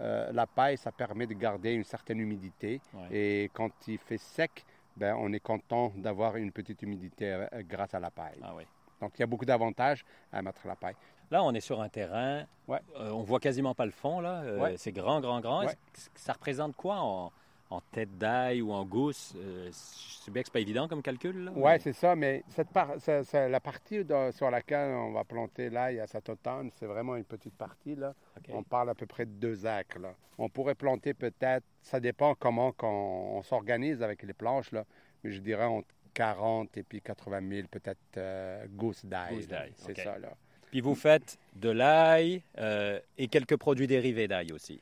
euh, 0.00 0.30
la 0.32 0.46
paille, 0.46 0.76
ça 0.76 0.90
permet 0.92 1.26
de 1.26 1.32
garder 1.34 1.72
une 1.72 1.84
certaine 1.84 2.18
humidité. 2.18 2.80
Ouais. 2.92 3.06
Et 3.16 3.50
quand 3.54 3.70
il 3.88 3.96
fait 3.98 4.18
sec, 4.18 4.64
ben, 4.96 5.14
on 5.18 5.32
est 5.32 5.40
content 5.40 5.92
d'avoir 5.96 6.36
une 6.36 6.52
petite 6.52 6.82
humidité 6.82 7.32
euh, 7.32 7.46
grâce 7.62 7.94
à 7.94 8.00
la 8.00 8.10
paille. 8.10 8.38
Ah 8.42 8.52
oui. 8.56 8.64
Donc, 9.00 9.12
il 9.16 9.20
y 9.20 9.22
a 9.22 9.26
beaucoup 9.26 9.44
d'avantages 9.44 10.04
à 10.32 10.40
mettre 10.42 10.66
la 10.66 10.74
paille. 10.74 10.96
Là, 11.30 11.42
on 11.42 11.52
est 11.52 11.60
sur 11.60 11.80
un 11.80 11.88
terrain. 11.88 12.44
Ouais. 12.66 12.80
euh, 12.98 13.10
on 13.10 13.22
voit 13.22 13.40
quasiment 13.40 13.74
pas 13.74 13.84
le 13.84 13.90
fond, 13.90 14.20
là. 14.20 14.42
Euh, 14.42 14.58
Ouais. 14.60 14.76
C'est 14.78 14.92
grand, 14.92 15.20
grand, 15.20 15.40
grand. 15.40 15.66
Ouais. 15.66 15.74
Ça 16.14 16.32
représente 16.32 16.74
quoi 16.76 16.96
en, 17.00 17.32
en 17.70 17.80
tête 17.80 18.16
d'ail 18.18 18.62
ou 18.62 18.72
en 18.72 18.84
gousse? 18.84 19.34
Euh, 19.36 19.68
c'est 19.72 20.30
bien 20.30 20.42
que 20.42 20.48
c'est 20.48 20.52
pas 20.52 20.60
évident 20.60 20.88
comme 20.88 21.02
calcul. 21.02 21.50
Oui, 21.54 21.72
c'est 21.80 21.92
ça, 21.92 22.14
mais 22.16 22.42
cette 22.48 22.68
par- 22.70 22.94
la 23.32 23.60
partie 23.60 24.04
de- 24.04 24.30
sur 24.32 24.50
laquelle 24.50 24.90
on 24.94 25.12
va 25.12 25.24
planter 25.24 25.70
l'ail 25.70 26.00
à 26.00 26.06
cet 26.06 26.28
automne, 26.28 26.70
c'est 26.78 26.86
vraiment 26.86 27.16
une 27.16 27.24
petite 27.24 27.54
partie. 27.54 27.94
Là. 27.96 28.14
On 28.50 28.62
parle 28.62 28.90
à 28.90 28.94
peu 28.94 29.06
près 29.06 29.26
de 29.26 29.32
deux 29.32 29.66
acres. 29.66 29.98
Là. 29.98 30.14
On 30.38 30.48
pourrait 30.48 30.74
planter 30.74 31.14
peut-être, 31.14 31.64
ça 31.82 32.00
dépend 32.00 32.34
comment 32.34 32.72
on, 32.82 33.42
s'organise 33.42 34.02
avec 34.02 34.22
les 34.22 34.32
planches, 34.32 34.72
là, 34.72 34.84
mais 35.22 35.32
je 35.32 35.40
dirais 35.40 35.64
entre 35.64 35.88
40 36.14 36.76
et 36.76 36.82
puis 36.82 37.00
80 37.00 37.40
000 37.48 37.68
peut-être 37.70 37.98
euh, 38.16 38.66
gousses 38.70 39.04
d'ail. 39.04 39.36
Gousses 39.36 39.48
d'ail, 39.48 39.72
C'est 39.76 39.96
ça, 39.98 40.18
là. 40.18 40.34
Puis 40.70 40.80
vous 40.80 40.94
faites 40.94 41.38
de 41.54 41.70
l'ail 41.70 42.42
euh, 42.58 42.98
et 43.18 43.28
quelques 43.28 43.56
produits 43.56 43.86
dérivés 43.86 44.28
d'ail 44.28 44.52
aussi. 44.52 44.80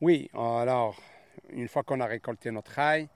Oui, 0.00 0.30
alors, 0.34 0.96
une 1.50 1.68
fois 1.68 1.82
qu'on 1.82 2.00
a 2.00 2.06
récolté 2.06 2.50
notre 2.50 2.78
ail, 2.78 3.08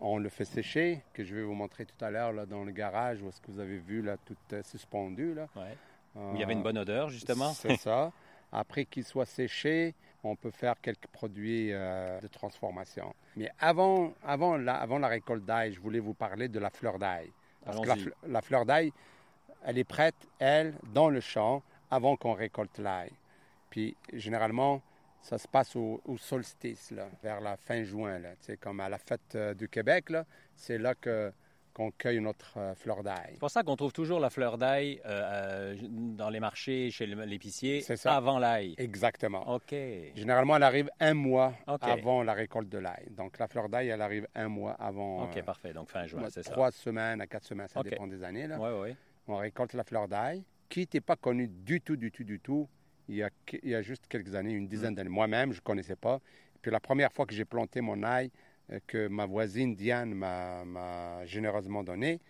on 0.00 0.18
le 0.18 0.28
fait 0.28 0.44
sécher, 0.44 1.02
que 1.12 1.24
je 1.24 1.34
vais 1.34 1.42
vous 1.42 1.54
montrer 1.54 1.86
tout 1.86 2.04
à 2.04 2.10
l'heure 2.10 2.32
là, 2.32 2.46
dans 2.46 2.64
le 2.64 2.72
garage, 2.72 3.22
où 3.22 3.28
est-ce 3.28 3.40
que 3.40 3.50
vous 3.50 3.60
avez 3.60 3.78
vu 3.78 4.02
là, 4.02 4.16
tout 4.24 4.36
euh, 4.52 4.62
suspendu. 4.64 5.34
Là. 5.34 5.48
Ouais. 5.54 5.76
Où 6.16 6.34
il 6.34 6.40
y 6.40 6.42
avait 6.42 6.52
une 6.52 6.62
bonne 6.62 6.78
odeur, 6.78 7.08
justement. 7.08 7.52
C'est 7.52 7.76
ça. 7.76 8.12
Après 8.52 8.84
qu'il 8.84 9.04
soit 9.04 9.26
séché, 9.26 9.94
on 10.24 10.36
peut 10.36 10.50
faire 10.50 10.80
quelques 10.80 11.06
produits 11.06 11.72
euh, 11.72 12.20
de 12.20 12.28
transformation. 12.28 13.14
Mais 13.36 13.50
avant, 13.58 14.12
avant, 14.24 14.56
la, 14.56 14.74
avant 14.74 14.98
la 14.98 15.08
récolte 15.08 15.44
d'ail, 15.44 15.72
je 15.72 15.80
voulais 15.80 16.00
vous 16.00 16.14
parler 16.14 16.48
de 16.48 16.58
la 16.58 16.70
fleur 16.70 16.98
d'ail. 16.98 17.30
Parce 17.64 17.80
que 17.80 18.12
la 18.26 18.42
fleur 18.42 18.66
d'ail, 18.66 18.92
elle 19.64 19.78
est 19.78 19.84
prête, 19.84 20.16
elle, 20.38 20.74
dans 20.92 21.08
le 21.08 21.20
champ, 21.20 21.62
avant 21.90 22.16
qu'on 22.16 22.32
récolte 22.32 22.78
l'ail. 22.78 23.12
Puis, 23.70 23.96
généralement, 24.12 24.82
ça 25.22 25.38
se 25.38 25.48
passe 25.48 25.74
au, 25.76 26.00
au 26.04 26.18
solstice, 26.18 26.90
là, 26.90 27.08
vers 27.22 27.40
la 27.40 27.56
fin 27.56 27.82
juin. 27.84 28.20
Sais, 28.40 28.56
comme 28.56 28.80
à 28.80 28.88
la 28.88 28.98
fête 28.98 29.34
euh, 29.34 29.54
du 29.54 29.68
Québec, 29.68 30.12
c'est 30.54 30.78
là 30.78 30.94
que, 30.94 31.32
qu'on 31.72 31.90
cueille 31.90 32.20
notre 32.20 32.58
euh, 32.58 32.74
fleur 32.74 33.02
d'ail. 33.02 33.30
C'est 33.32 33.38
pour 33.38 33.50
ça 33.50 33.62
qu'on 33.62 33.76
trouve 33.76 33.92
toujours 33.92 34.20
la 34.20 34.30
fleur 34.30 34.58
d'ail 34.58 35.00
euh, 35.06 35.76
dans 35.90 36.28
les 36.28 36.40
marchés, 36.40 36.90
chez 36.90 37.06
l'épicier, 37.06 37.80
C'est 37.80 38.04
avant 38.06 38.38
l'ail. 38.38 38.74
Exactement. 38.78 39.54
OK. 39.54 39.74
Généralement, 40.14 40.56
elle 40.56 40.62
arrive 40.64 40.90
un 41.00 41.14
mois 41.14 41.54
avant 41.66 42.22
la 42.22 42.34
récolte 42.34 42.68
de 42.68 42.78
l'ail. 42.78 43.08
Donc, 43.10 43.38
la 43.38 43.48
fleur 43.48 43.68
d'ail, 43.68 43.88
elle 43.88 44.02
arrive 44.02 44.26
un 44.34 44.48
mois 44.48 44.72
avant. 44.72 45.24
OK, 45.24 45.36
euh, 45.36 45.42
parfait. 45.42 45.72
Donc 45.72 45.88
fin 45.88 46.06
juin, 46.06 46.28
c'est 46.30 46.42
ça. 46.42 46.50
trois 46.50 46.70
semaines 46.70 47.20
à 47.20 47.26
quatre 47.26 47.44
semaines, 47.44 47.68
ça 47.68 47.82
dépend 47.82 48.06
des 48.06 48.22
années. 48.22 48.46
Là. 48.46 48.58
Oui, 48.60 48.88
oui. 48.90 48.96
On 49.28 49.36
récolte 49.36 49.72
la 49.74 49.84
fleur 49.84 50.08
d'ail, 50.08 50.42
qui 50.68 50.80
n'était 50.80 51.00
pas 51.00 51.16
connue 51.16 51.46
du 51.46 51.80
tout, 51.80 51.96
du 51.96 52.10
tout, 52.10 52.24
du 52.24 52.40
tout, 52.40 52.68
il 53.08 53.16
y 53.16 53.22
a, 53.22 53.30
il 53.62 53.70
y 53.70 53.74
a 53.74 53.82
juste 53.82 54.06
quelques 54.08 54.34
années, 54.34 54.52
une 54.52 54.64
Mm. 54.64 54.68
dizaine 54.68 54.94
d'années. 54.94 55.08
Moi-même, 55.10 55.52
je 55.52 55.58
ne 55.58 55.62
connaissais 55.64 55.96
pas. 55.96 56.20
Puis 56.60 56.70
la 56.70 56.80
première 56.80 57.12
fois 57.12 57.26
que 57.26 57.34
j'ai 57.34 57.44
planté 57.44 57.80
mon 57.80 58.02
ail, 58.02 58.30
euh, 58.70 58.78
que 58.86 59.08
ma 59.08 59.26
voisine 59.26 59.74
Diane 59.74 60.14
m'a, 60.14 61.24
généreusement 61.26 61.82
donné, 61.82 62.20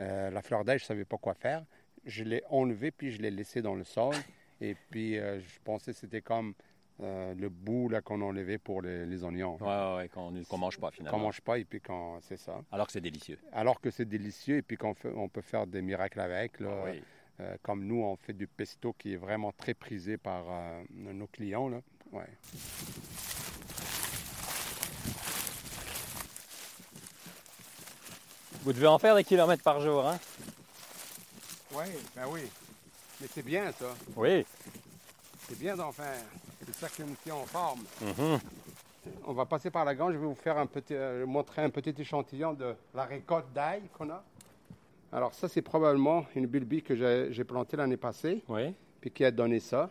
euh, 0.00 0.30
la 0.30 0.42
fleur 0.42 0.64
d'ail, 0.64 0.78
je 0.78 0.84
ne 0.84 0.88
savais 0.88 1.04
pas 1.04 1.18
quoi 1.18 1.34
faire. 1.34 1.64
Je 2.04 2.24
l'ai 2.24 2.42
enlevée, 2.50 2.90
puis 2.90 3.10
je 3.12 3.20
l'ai 3.22 3.30
laissée 3.30 3.62
dans 3.62 3.74
le 3.74 3.84
sol. 3.84 4.14
Et 4.60 4.76
puis, 4.90 5.18
euh, 5.18 5.40
je 5.40 5.58
pensais 5.64 5.92
que 5.92 5.98
c'était 5.98 6.22
comme 6.22 6.54
euh, 7.00 7.34
le 7.34 7.48
bout 7.48 7.88
là, 7.88 8.00
qu'on 8.00 8.20
enlevait 8.22 8.58
pour 8.58 8.80
les, 8.82 9.04
les 9.04 9.24
oignons. 9.24 9.56
Oui, 9.60 9.66
oui, 9.66 10.02
oui, 10.04 10.08
qu'on 10.08 10.30
ne 10.30 10.60
mange 10.60 10.78
pas 10.78 10.88
Qu'on 10.90 10.96
finalement. 10.96 11.18
mange 11.18 11.40
pas, 11.40 11.58
et 11.58 11.64
puis 11.64 11.80
qu'on... 11.80 12.18
C'est 12.20 12.36
ça. 12.36 12.62
Alors 12.70 12.86
que 12.86 12.92
c'est 12.92 13.00
délicieux. 13.00 13.38
Alors 13.52 13.80
que 13.80 13.90
c'est 13.90 14.04
délicieux, 14.04 14.58
et 14.58 14.62
puis 14.62 14.76
qu'on 14.76 14.94
on 15.16 15.28
peut 15.28 15.40
faire 15.42 15.66
des 15.66 15.82
miracles 15.82 16.20
avec. 16.20 16.60
Là. 16.60 16.84
Oui. 16.86 17.02
Euh, 17.40 17.56
comme 17.62 17.84
nous, 17.84 18.02
on 18.02 18.16
fait 18.16 18.32
du 18.32 18.46
pesto 18.46 18.92
qui 18.92 19.14
est 19.14 19.16
vraiment 19.16 19.52
très 19.52 19.74
prisé 19.74 20.16
par 20.16 20.44
euh, 20.48 20.82
nos 20.90 21.26
clients. 21.26 21.68
Là. 21.68 21.78
Ouais. 22.12 22.28
Vous 28.62 28.72
devez 28.72 28.86
en 28.86 28.98
faire 28.98 29.16
des 29.16 29.24
kilomètres 29.24 29.62
par 29.62 29.80
jour, 29.80 30.06
hein? 30.06 30.18
Oui, 31.72 31.84
ben 32.14 32.22
oui. 32.30 32.42
Mais 33.20 33.26
c'est 33.32 33.44
bien 33.44 33.72
ça. 33.72 33.94
Oui. 34.16 34.46
C'est 35.48 35.58
bien 35.58 35.76
d'en 35.76 35.92
faire. 35.92 36.22
C'est 36.64 36.74
ça 36.74 36.88
qui 36.88 37.02
nous 37.02 37.16
tient 37.22 37.34
en 37.34 37.44
forme. 37.44 37.84
Mhm. 38.00 38.38
On 39.26 39.32
va 39.34 39.44
passer 39.44 39.70
par 39.70 39.84
la 39.84 39.94
grange. 39.94 40.14
Je 40.14 40.18
vais 40.18 40.24
vous 40.24 40.34
faire 40.34 40.56
un 40.56 40.66
petit, 40.66 40.94
euh, 40.94 41.26
montrer 41.26 41.62
un 41.62 41.70
petit 41.70 41.94
échantillon 41.98 42.54
de 42.54 42.74
la 42.94 43.04
récolte 43.04 43.52
d'ail 43.52 43.82
qu'on 43.92 44.08
a. 44.08 44.22
Alors 45.14 45.32
ça, 45.32 45.46
c'est 45.48 45.62
probablement 45.62 46.26
une 46.34 46.46
bulbie 46.46 46.82
que 46.82 46.94
j'ai 47.30 47.44
plantée 47.44 47.76
l'année 47.76 47.96
passée, 47.96 48.42
Oui. 48.48 48.74
puis 49.00 49.10
qui 49.12 49.24
a 49.24 49.30
donné 49.30 49.60
ça. 49.60 49.88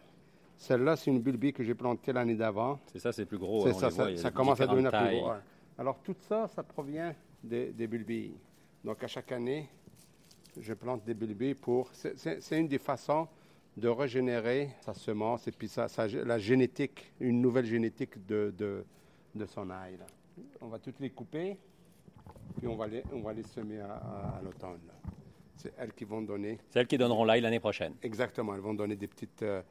Celle-là, 0.58 0.98
c'est 0.98 1.10
une 1.12 1.22
bulbie 1.22 1.54
que 1.54 1.64
j'ai 1.64 1.74
plantée 1.74 2.12
l'année 2.12 2.36
d'avant. 2.36 2.78
C'est 2.92 3.00
ça, 3.00 3.12
c'est 3.14 3.26
plus 3.26 3.38
gros. 3.38 3.64
C'est 3.64 3.70
hein, 3.70 3.90
ça, 3.90 4.04
voit, 4.04 4.18
ça, 4.18 4.32
commence 4.32 4.60
à 4.60 4.68
devenir 4.68 4.92
plus 4.92 5.20
gros. 5.22 5.32
Alors 5.78 5.98
tout 6.04 6.16
ça, 6.28 6.48
ça 6.50 6.62
provient 6.62 7.16
des, 7.42 7.72
des 7.72 7.88
bulbilles. 7.88 8.36
Donc 8.84 9.02
à 9.02 9.08
chaque 9.08 9.32
année, 9.32 9.70
je 10.60 10.74
plante 10.74 11.06
des 11.06 11.14
bulbilles 11.14 11.56
pour... 11.56 11.90
C'est 11.94 12.60
une 12.60 12.68
des 12.68 12.78
façons 12.78 13.28
de 13.78 13.88
régénérer 13.88 14.72
sa 14.82 14.94
semence 14.94 15.48
et 15.48 15.52
puis 15.52 15.68
sa, 15.70 15.88
sa- 15.88 16.06
la 16.06 16.38
génétique, 16.38 17.12
une 17.22 17.42
nouvelle 17.42 17.66
génétique 17.66 18.24
de, 18.28 18.54
de, 18.58 18.84
de 19.34 19.46
son 19.46 19.70
ail. 19.72 19.98
là. 19.98 20.06
On 20.62 20.68
va 20.68 20.78
toutes 20.80 21.00
les 21.00 21.10
couper, 21.10 21.58
puis 22.58 22.68
on 22.68 22.76
va 22.76 22.88
les, 22.88 23.04
on 23.12 23.22
va 23.22 23.34
les 23.34 23.42
semer 23.44 23.80
à, 23.80 23.94
à- 23.94 24.38
à 24.38 24.42
l'automne. 24.44 24.80
C'est 25.56 25.74
elles 25.78 25.94
qui 25.94 26.04
vont 26.06 26.22
donner 26.22 26.60
Celles 26.70 26.88
qui 26.88 26.98
donneront 26.98 27.24
l'ail 27.26 27.42
l'année 27.42 27.60
prochaine. 27.60 27.94
Exactement, 28.02 28.54
elles 28.56 28.62
vont 28.62 28.74
donner 28.74 28.96
des 28.96 29.08
petites, 29.08 29.44
euh, 29.44 29.62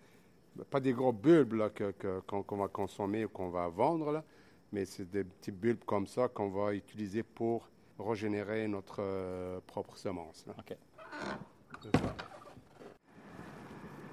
pas 0.70 0.80
des 0.80 0.92
gros 0.92 1.12
bulbes 1.12 1.54
là, 1.54 1.70
que, 1.70 1.90
que- 1.92 2.20
qu'on, 2.20 2.42
qu'on 2.42 2.56
va 2.56 2.68
consommer 2.68 3.24
ou 3.24 3.28
qu'on 3.28 3.50
va 3.50 3.68
vendre, 3.68 4.12
là, 4.12 4.24
mais 4.72 4.84
c'est 4.84 5.10
des 5.10 5.24
petits 5.24 5.50
bulbes 5.52 5.84
comme 5.84 6.06
ça 6.06 6.28
qu'on 6.28 6.48
va 6.50 6.72
utiliser 6.74 7.22
pour 7.22 7.68
régénérer 7.98 8.66
notre 8.68 8.96
euh, 9.00 9.60
propre 9.66 9.96
semence. 9.96 10.44
là. 10.46 10.54
OK. 10.58 10.76
C'est 11.82 11.96
ça. 11.96 12.14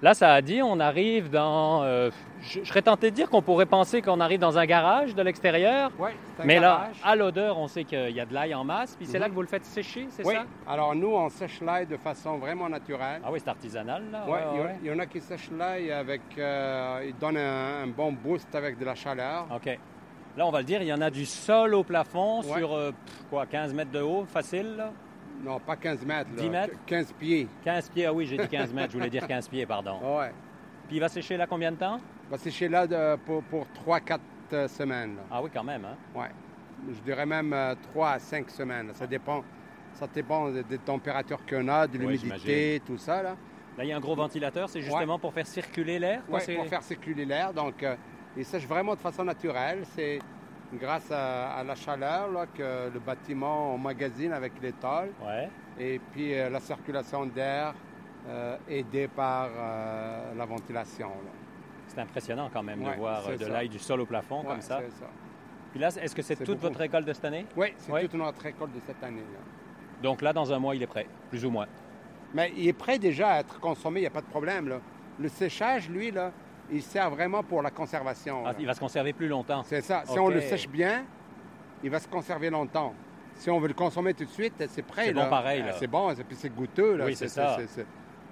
Là, 0.02 0.14
ça 0.14 0.32
a 0.32 0.40
dit, 0.40 0.62
on 0.62 0.80
arrive 0.80 1.28
dans. 1.28 1.82
euh, 1.82 2.08
je, 2.40 2.60
je 2.60 2.64
serais 2.68 2.80
tenté 2.80 3.10
de 3.10 3.14
dire 3.16 3.28
qu'on 3.28 3.42
pourrait 3.42 3.66
penser 3.66 4.00
qu'on 4.00 4.18
arrive 4.20 4.40
dans 4.40 4.56
un 4.56 4.64
garage 4.64 5.14
de 5.14 5.22
l'extérieur. 5.22 5.90
C'est 5.98 6.42
un 6.42 6.46
Mais 6.46 6.58
là, 6.58 6.88
à 7.04 7.14
l'odeur, 7.16 7.58
on 7.58 7.68
sait 7.68 7.84
qu'il 7.84 8.08
y 8.10 8.18
a 8.20 8.24
de 8.24 8.32
l'ail 8.32 8.54
en 8.54 8.64
masse. 8.64 8.96
Puis 8.96 9.04
c'est 9.06 9.18
Mhm. 9.18 9.24
là 9.24 9.28
que 9.28 9.34
vous 9.34 9.42
le 9.42 9.46
faites 9.46 9.66
sécher, 9.66 10.06
c'est 10.08 10.26
oui, 10.26 10.34
ça? 10.36 10.44
alors 10.66 10.94
nous, 10.94 11.12
on 11.14 11.28
sèche 11.28 11.60
l'ail 11.60 11.84
de 11.86 11.98
façon 11.98 12.38
vraiment 12.38 12.70
naturelle. 12.70 13.20
Ah 13.22 13.28
oui, 13.30 13.40
c'est 13.44 13.50
artisanal, 13.50 14.02
là. 14.10 14.24
Ouais, 14.26 14.38
il 14.54 14.56
y, 14.56 14.60
en- 14.60 14.64
ouais. 14.64 14.76
il 14.84 14.88
y 14.88 14.92
en 14.94 14.98
a 15.00 15.04
qui 15.04 15.20
sèchent 15.20 15.50
l'ail 15.50 15.92
avec, 15.92 16.22
euh, 16.38 17.04
ils 17.06 17.16
donnent 17.18 17.36
un, 17.36 17.82
un 17.82 17.86
bon 17.86 18.10
boost 18.12 18.54
avec 18.54 18.78
de 18.78 18.86
la 18.86 18.94
chaleur. 18.94 19.48
OK. 19.54 19.66
Là, 20.38 20.46
on 20.46 20.50
va 20.50 20.58
le 20.60 20.64
dire, 20.64 20.80
il 20.80 20.88
y 20.88 20.94
en 20.94 21.00
a 21.02 21.10
du 21.10 21.26
sol 21.26 21.74
au 21.74 21.84
plafond 21.84 22.38
Ouais. 22.40 22.58
sur, 22.58 22.72
euh, 22.72 22.92
quoi, 23.28 23.44
15 23.44 23.74
mètres 23.74 23.90
de 23.90 24.00
haut, 24.00 24.24
facile, 24.26 24.76
là? 24.78 24.92
Non, 25.42 25.58
pas 25.60 25.76
15 25.76 26.04
mètres. 26.04 26.30
là, 26.36 26.42
10 26.42 26.50
mètres? 26.50 26.74
15 26.86 27.12
pieds. 27.12 27.48
15 27.64 27.88
pieds, 27.90 28.06
ah 28.06 28.12
oui, 28.12 28.26
j'ai 28.26 28.36
dit 28.36 28.48
15 28.50 28.72
mètres, 28.72 28.92
je 28.92 28.96
voulais 28.98 29.10
dire 29.10 29.26
15 29.26 29.48
pieds, 29.48 29.66
pardon. 29.66 29.98
Ouais. 30.18 30.32
Puis 30.86 30.96
il 30.96 31.00
va 31.00 31.08
sécher 31.08 31.36
là 31.36 31.46
combien 31.46 31.72
de 31.72 31.76
temps? 31.76 32.00
Va 32.30 32.36
sécher 32.38 32.68
là 32.68 32.86
de- 32.86 33.16
pour, 33.24 33.42
pour 33.44 33.66
3-4 33.86 34.68
semaines. 34.68 35.16
là. 35.16 35.22
Ah 35.30 35.42
oui, 35.42 35.50
quand 35.52 35.64
même, 35.64 35.84
hein? 35.84 35.96
Ouais. 36.14 36.28
Je 36.88 37.00
dirais 37.00 37.26
même 37.26 37.54
3 37.92 38.10
à 38.10 38.18
5 38.18 38.50
semaines. 38.50 38.90
Ça 38.94 39.06
dépend, 39.06 39.44
ça 39.94 40.06
dépend 40.12 40.50
des, 40.50 40.62
des 40.64 40.78
températures 40.78 41.44
qu'on 41.46 41.68
a, 41.68 41.86
de 41.86 41.98
Oui, 41.98 42.16
l'humidité, 42.18 42.80
tout 42.86 42.96
ça. 42.98 43.22
Là. 43.22 43.36
Là, 43.78 43.84
il 43.84 43.88
y 43.88 43.92
a 43.92 43.96
un 43.96 44.00
gros 44.00 44.14
ventilateur, 44.16 44.68
c'est 44.68 44.82
justement 44.82 45.18
pour 45.18 45.32
faire 45.32 45.46
circuler 45.46 45.98
l'air? 45.98 46.22
c'est- 46.40 46.54
pour 46.56 46.66
faire 46.66 46.82
circuler 46.82 47.24
l'air. 47.24 47.52
Donc, 47.52 47.82
euh, 47.82 47.94
il 48.36 48.44
sèche 48.44 48.66
vraiment 48.66 48.94
de 48.94 49.00
façon 49.00 49.24
naturelle. 49.24 49.82
C'est 49.94 50.18
grâce 50.78 51.10
à, 51.10 51.52
à 51.54 51.64
la 51.64 51.74
chaleur 51.74 52.30
là, 52.30 52.46
que 52.46 52.90
le 52.92 53.00
bâtiment 53.00 53.74
emmagasine 53.74 54.32
avec 54.32 54.52
les 54.62 54.72
tôles. 54.72 55.10
Ouais. 55.24 55.48
Et 55.78 55.98
puis 56.12 56.34
euh, 56.38 56.48
la 56.50 56.60
circulation 56.60 57.26
d'air 57.26 57.74
euh, 58.28 58.56
aidée 58.68 59.08
par 59.08 59.48
euh, 59.56 60.34
la 60.36 60.44
ventilation. 60.44 61.08
là. 61.08 61.30
C'est 61.88 62.00
impressionnant 62.00 62.50
quand 62.52 62.62
même 62.62 62.82
Ouais, 62.82 62.92
de 62.94 62.98
voir 62.98 63.22
de 63.28 63.46
l'ail 63.46 63.68
du 63.68 63.78
sol 63.78 64.00
au 64.00 64.06
plafond 64.06 64.42
comme 64.44 64.60
ça. 64.60 64.80
c'est 64.84 65.00
ça. 65.00 65.06
Puis 65.72 65.80
là, 65.80 65.88
est-ce 65.88 66.14
que 66.14 66.22
c'est 66.22 66.34
C'est 66.36 66.44
toute 66.44 66.56
beaucoup. 66.56 66.68
votre 66.68 66.78
récolte 66.80 67.06
de 67.06 67.12
cette 67.12 67.24
année? 67.24 67.46
Oui, 67.56 67.68
c'est 67.78 68.00
toute 68.02 68.14
notre 68.14 68.42
récolte 68.42 68.72
de 68.74 68.80
cette 68.86 69.02
année. 69.02 69.20
là. 69.20 69.38
Donc 70.02 70.22
là, 70.22 70.32
dans 70.32 70.52
un 70.52 70.58
mois, 70.58 70.74
il 70.74 70.82
est 70.82 70.86
prêt, 70.86 71.06
plus 71.30 71.44
ou 71.44 71.50
moins. 71.50 71.66
Mais 72.34 72.52
il 72.56 72.68
est 72.68 72.72
prêt 72.72 72.98
déjà 72.98 73.28
à 73.30 73.40
être 73.40 73.58
consommé, 73.60 74.00
il 74.00 74.02
n'y 74.04 74.06
a 74.06 74.10
pas 74.10 74.20
de 74.20 74.26
problème. 74.26 74.68
là. 74.68 74.78
Le 75.18 75.28
séchage, 75.28 75.88
lui, 75.90 76.10
là, 76.10 76.30
il 76.72 76.82
sert 76.82 77.10
vraiment 77.10 77.42
pour 77.42 77.62
la 77.62 77.70
conservation. 77.70 78.42
Ah, 78.46 78.54
il 78.58 78.66
va 78.66 78.74
se 78.74 78.80
conserver 78.80 79.12
plus 79.12 79.28
longtemps. 79.28 79.62
C'est 79.64 79.80
ça. 79.80 80.02
Si 80.06 80.18
on 80.18 80.28
le 80.28 80.40
sèche 80.40 80.68
bien, 80.68 81.04
il 81.82 81.90
va 81.90 81.98
se 81.98 82.08
conserver 82.08 82.50
longtemps. 82.50 82.94
Si 83.34 83.48
on 83.50 83.58
veut 83.58 83.68
le 83.68 83.74
consommer 83.74 84.12
tout 84.14 84.24
de 84.24 84.30
suite, 84.30 84.54
c'est 84.68 84.82
prêt. 84.82 85.06
C'est 85.06 85.12
bon 85.14 85.28
pareil, 85.28 85.64
Ah. 85.66 85.72
C'est 85.78 85.86
bon, 85.86 86.10
et 86.10 86.24
puis 86.24 86.36
c'est 86.36 86.50
goûteux. 86.54 86.96
Là. 86.96 87.06
Oui, 87.06 87.16
c'est 87.16 87.28
ça. 87.28 87.56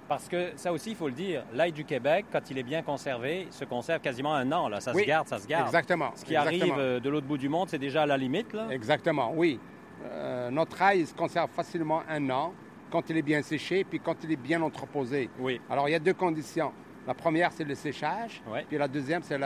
Parce 0.07 0.27
que 0.27 0.53
ça 0.55 0.71
aussi, 0.73 0.91
il 0.91 0.95
faut 0.95 1.07
le 1.07 1.13
dire, 1.13 1.43
l'ail 1.53 1.71
du 1.71 1.85
Québec, 1.85 2.25
quand 2.31 2.49
il 2.49 2.57
est 2.57 2.63
bien 2.63 2.81
conservé, 2.81 3.47
se 3.51 3.63
conserve 3.63 4.01
quasiment 4.01 4.33
un 4.33 4.51
an. 4.51 4.67
Là. 4.67 4.79
Ça 4.81 4.91
Oui, 4.93 5.03
se 5.03 5.07
garde, 5.07 5.27
ça 5.27 5.37
se 5.37 5.47
garde. 5.47 5.67
Exactement. 5.67 6.11
Ce 6.15 6.25
qui 6.25 6.33
exactement. 6.33 6.61
arrive 6.61 6.73
euh, 6.79 6.99
de 6.99 7.09
l'autre 7.11 7.27
bout 7.27 7.37
du 7.37 7.47
monde, 7.47 7.69
c'est 7.69 7.77
déjà 7.77 8.03
à 8.03 8.05
la 8.07 8.17
limite. 8.17 8.51
Là. 8.53 8.67
Exactement, 8.71 9.31
oui. 9.35 9.59
Euh, 10.05 10.49
notre 10.49 10.81
ail 10.81 11.01
il 11.01 11.07
se 11.07 11.13
conserve 11.13 11.49
facilement 11.51 12.01
un 12.09 12.27
an 12.31 12.53
quand 12.89 13.07
il 13.11 13.17
est 13.17 13.21
bien 13.21 13.43
séché, 13.43 13.83
puis 13.83 13.99
quand 13.99 14.15
il 14.23 14.31
est 14.31 14.35
bien 14.35 14.63
entreposé. 14.63 15.29
Oui. 15.39 15.61
Alors, 15.69 15.87
il 15.87 15.91
y 15.91 15.95
a 15.95 15.99
deux 15.99 16.13
conditions. 16.15 16.71
La 17.07 17.13
première, 17.15 17.51
c'est 17.51 17.63
le 17.63 17.73
séchage, 17.75 18.41
Ouais. 18.51 18.65
puis 18.67 18.77
la 18.77 18.87
deuxième, 18.87 19.23
c'est 19.23 19.37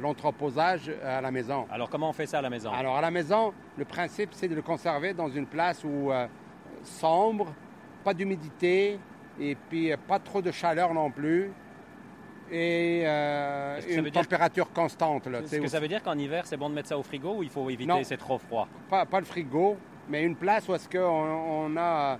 l'entreposage 0.00 0.90
à 1.04 1.20
la 1.20 1.30
maison. 1.30 1.66
Alors, 1.70 1.88
comment 1.88 2.08
on 2.08 2.12
fait 2.12 2.26
ça 2.26 2.38
à 2.38 2.42
la 2.42 2.50
maison? 2.50 2.72
Alors, 2.72 2.96
à 2.96 3.00
la 3.00 3.10
maison, 3.10 3.52
le 3.76 3.84
principe, 3.84 4.30
c'est 4.32 4.48
de 4.48 4.54
le 4.54 4.62
conserver 4.62 5.14
dans 5.14 5.28
une 5.28 5.46
place 5.46 5.84
où 5.84 6.10
euh, 6.10 6.26
sombre, 6.82 7.54
pas 8.02 8.12
d'humidité, 8.14 8.98
et 9.38 9.54
puis 9.68 9.92
euh, 9.92 9.96
pas 10.08 10.18
trop 10.18 10.42
de 10.42 10.50
chaleur 10.50 10.92
non 10.94 11.10
plus, 11.10 11.52
et 12.50 13.02
euh, 13.06 13.80
une 13.88 14.02
dire- 14.04 14.12
température 14.12 14.72
constante. 14.72 15.26
Est-ce 15.28 15.58
que 15.58 15.68
ça 15.68 15.80
veut 15.80 15.88
dire 15.88 16.02
qu'en 16.02 16.18
hiver, 16.18 16.44
c'est 16.46 16.56
bon 16.56 16.68
de 16.70 16.74
mettre 16.74 16.88
ça 16.88 16.98
au 16.98 17.02
frigo 17.02 17.36
ou 17.36 17.42
il 17.42 17.48
faut 17.50 17.68
éviter, 17.70 18.04
c'est 18.04 18.16
trop 18.16 18.38
froid? 18.38 18.66
pas, 18.90 19.06
pas 19.06 19.20
le 19.20 19.26
frigo, 19.26 19.76
mais 20.08 20.22
une 20.24 20.36
place 20.36 20.68
où 20.68 20.74
est-ce 20.74 20.88
qu'on 20.88 20.98
on 20.98 21.76
a, 21.76 22.18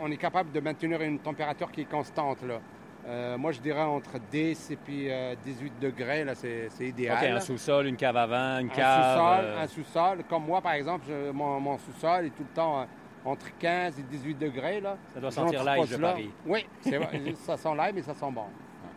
on 0.00 0.10
est 0.10 0.16
capable 0.16 0.52
de 0.52 0.60
maintenir 0.60 1.02
une 1.02 1.18
température 1.18 1.70
qui 1.72 1.82
est 1.82 1.90
constante. 1.90 2.38
Là. 2.46 2.60
Euh, 3.06 3.36
moi, 3.36 3.52
je 3.52 3.60
dirais 3.60 3.82
entre 3.82 4.18
10 4.30 4.70
et 4.70 4.76
puis 4.76 5.08
18 5.44 5.74
degrés, 5.80 6.24
là, 6.24 6.34
c'est 6.34 6.68
idéal. 6.80 7.18
OK, 7.18 7.30
un 7.30 7.40
sous-sol, 7.40 7.86
une 7.86 7.96
cave 7.96 8.16
à 8.16 8.26
vin, 8.26 8.60
une 8.60 8.70
cave. 8.70 9.58
Un 9.58 9.66
sous-sol, 9.66 10.24
comme 10.28 10.44
moi, 10.44 10.60
par 10.60 10.72
exemple, 10.72 11.04
mon, 11.32 11.78
sous-sol 11.78 12.26
est 12.26 12.30
tout 12.30 12.44
le 12.48 12.54
temps 12.54 12.86
entre 13.24 13.56
15 13.58 13.98
et 13.98 14.02
18 14.02 14.38
degrés. 14.38 14.80
Là. 14.80 14.96
Ça 15.12 15.20
doit 15.20 15.30
sentir 15.30 15.64
l'ail, 15.64 15.86
je 15.86 15.96
parie. 15.96 16.30
Oui, 16.46 16.66
ça 17.34 17.56
sent 17.56 17.74
l'ail, 17.76 17.92
mais 17.94 18.02
ça 18.02 18.14
sent 18.14 18.30
bon. 18.30 18.44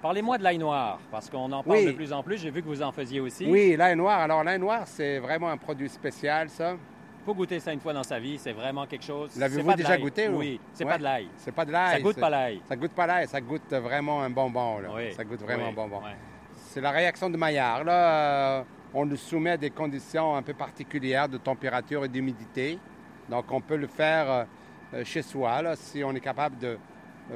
Parlez-moi 0.02 0.38
de 0.38 0.44
l'ail 0.44 0.60
noir, 0.60 1.00
parce 1.12 1.30
qu'on 1.30 1.52
en 1.52 1.64
parle 1.64 1.86
de 1.86 1.92
plus 1.92 2.14
en 2.14 2.22
plus. 2.22 2.38
J'ai 2.38 2.52
vu 2.52 2.62
que 2.62 2.68
vous 2.68 2.82
en 2.84 2.92
faisiez 2.92 3.20
aussi. 3.20 3.46
Oui, 3.50 3.76
l'ail 3.76 3.96
noir. 3.96 4.20
Alors, 4.20 4.44
l'ail 4.44 4.60
noir, 4.60 4.84
c'est 4.86 5.18
vraiment 5.20 5.50
un 5.50 5.58
produit 5.58 5.90
spécial, 5.90 6.50
ça. 6.50 6.76
Faut 7.28 7.34
goûter 7.34 7.60
ça 7.60 7.74
une 7.74 7.82
fois 7.82 7.92
dans 7.92 8.04
sa 8.04 8.20
vie. 8.20 8.38
C'est 8.38 8.54
vraiment 8.54 8.86
quelque 8.86 9.04
chose. 9.04 9.36
L'avez-vous 9.36 9.74
déjà 9.74 9.98
goûté? 9.98 10.30
Oui, 10.30 10.62
c'est 10.72 10.86
pas 10.86 10.98
de 10.98 11.04
l'ail. 11.04 11.28
C'est 11.36 11.52
pas 11.52 11.66
de 11.66 11.74
l'ail. 11.74 11.96
Ça 11.96 12.00
goûte 12.00 12.20
pas 12.22 12.30
l'ail. 12.30 12.62
Ça 12.66 12.76
goûte 12.78 12.92
pas 12.94 13.06
l'ail. 13.06 13.28
Ça 13.28 13.42
goûte 13.42 13.74
vraiment 13.74 14.24
un 14.24 14.30
bonbon. 14.30 14.80
Là. 14.80 15.12
Ça 15.12 15.26
goûte 15.26 15.42
vraiment 15.42 15.68
un 15.68 15.74
bonbon. 15.74 16.00
C'est 16.56 16.80
la 16.80 16.92
réaction 16.92 17.30
de 17.30 17.36
Maillard. 17.36 17.84
Là, 17.84 18.60
euh, 18.60 18.64
on 18.94 19.06
nous 19.06 19.18
soumet 19.18 19.52
à 19.52 19.58
des 19.58 19.72
conditions 19.72 20.38
un 20.38 20.42
peu 20.42 20.54
particulières 20.54 21.28
de 21.28 21.38
température 21.38 22.06
et 22.06 22.08
d'humidité. 22.08 22.80
Donc, 23.28 23.52
on 23.52 23.60
peut 23.60 23.76
le 23.76 23.88
faire 23.88 24.32
euh, 24.32 24.44
euh, 24.94 25.04
chez 25.04 25.22
soi, 25.22 25.62
là, 25.62 25.76
si 25.76 26.06
on 26.06 26.16
est 26.16 26.22
capable 26.22 26.58
de 26.60 26.78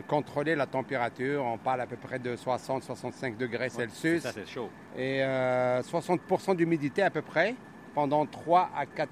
contrôler 0.07 0.55
la 0.55 0.67
température. 0.67 1.43
On 1.43 1.57
parle 1.57 1.81
à 1.81 1.85
peu 1.85 1.97
près 1.97 2.19
de 2.19 2.35
60-65 2.35 3.37
degrés 3.37 3.69
Celsius. 3.69 4.21
Ça, 4.21 4.31
c'est 4.31 4.47
chaud. 4.47 4.69
Et 4.97 5.19
60% 5.19 6.51
euh, 6.51 6.55
d'humidité 6.55 7.01
à 7.01 7.09
peu 7.09 7.21
près 7.21 7.55
pendant 7.93 8.25
3 8.25 8.69
à 8.75 8.85
4 8.85 9.09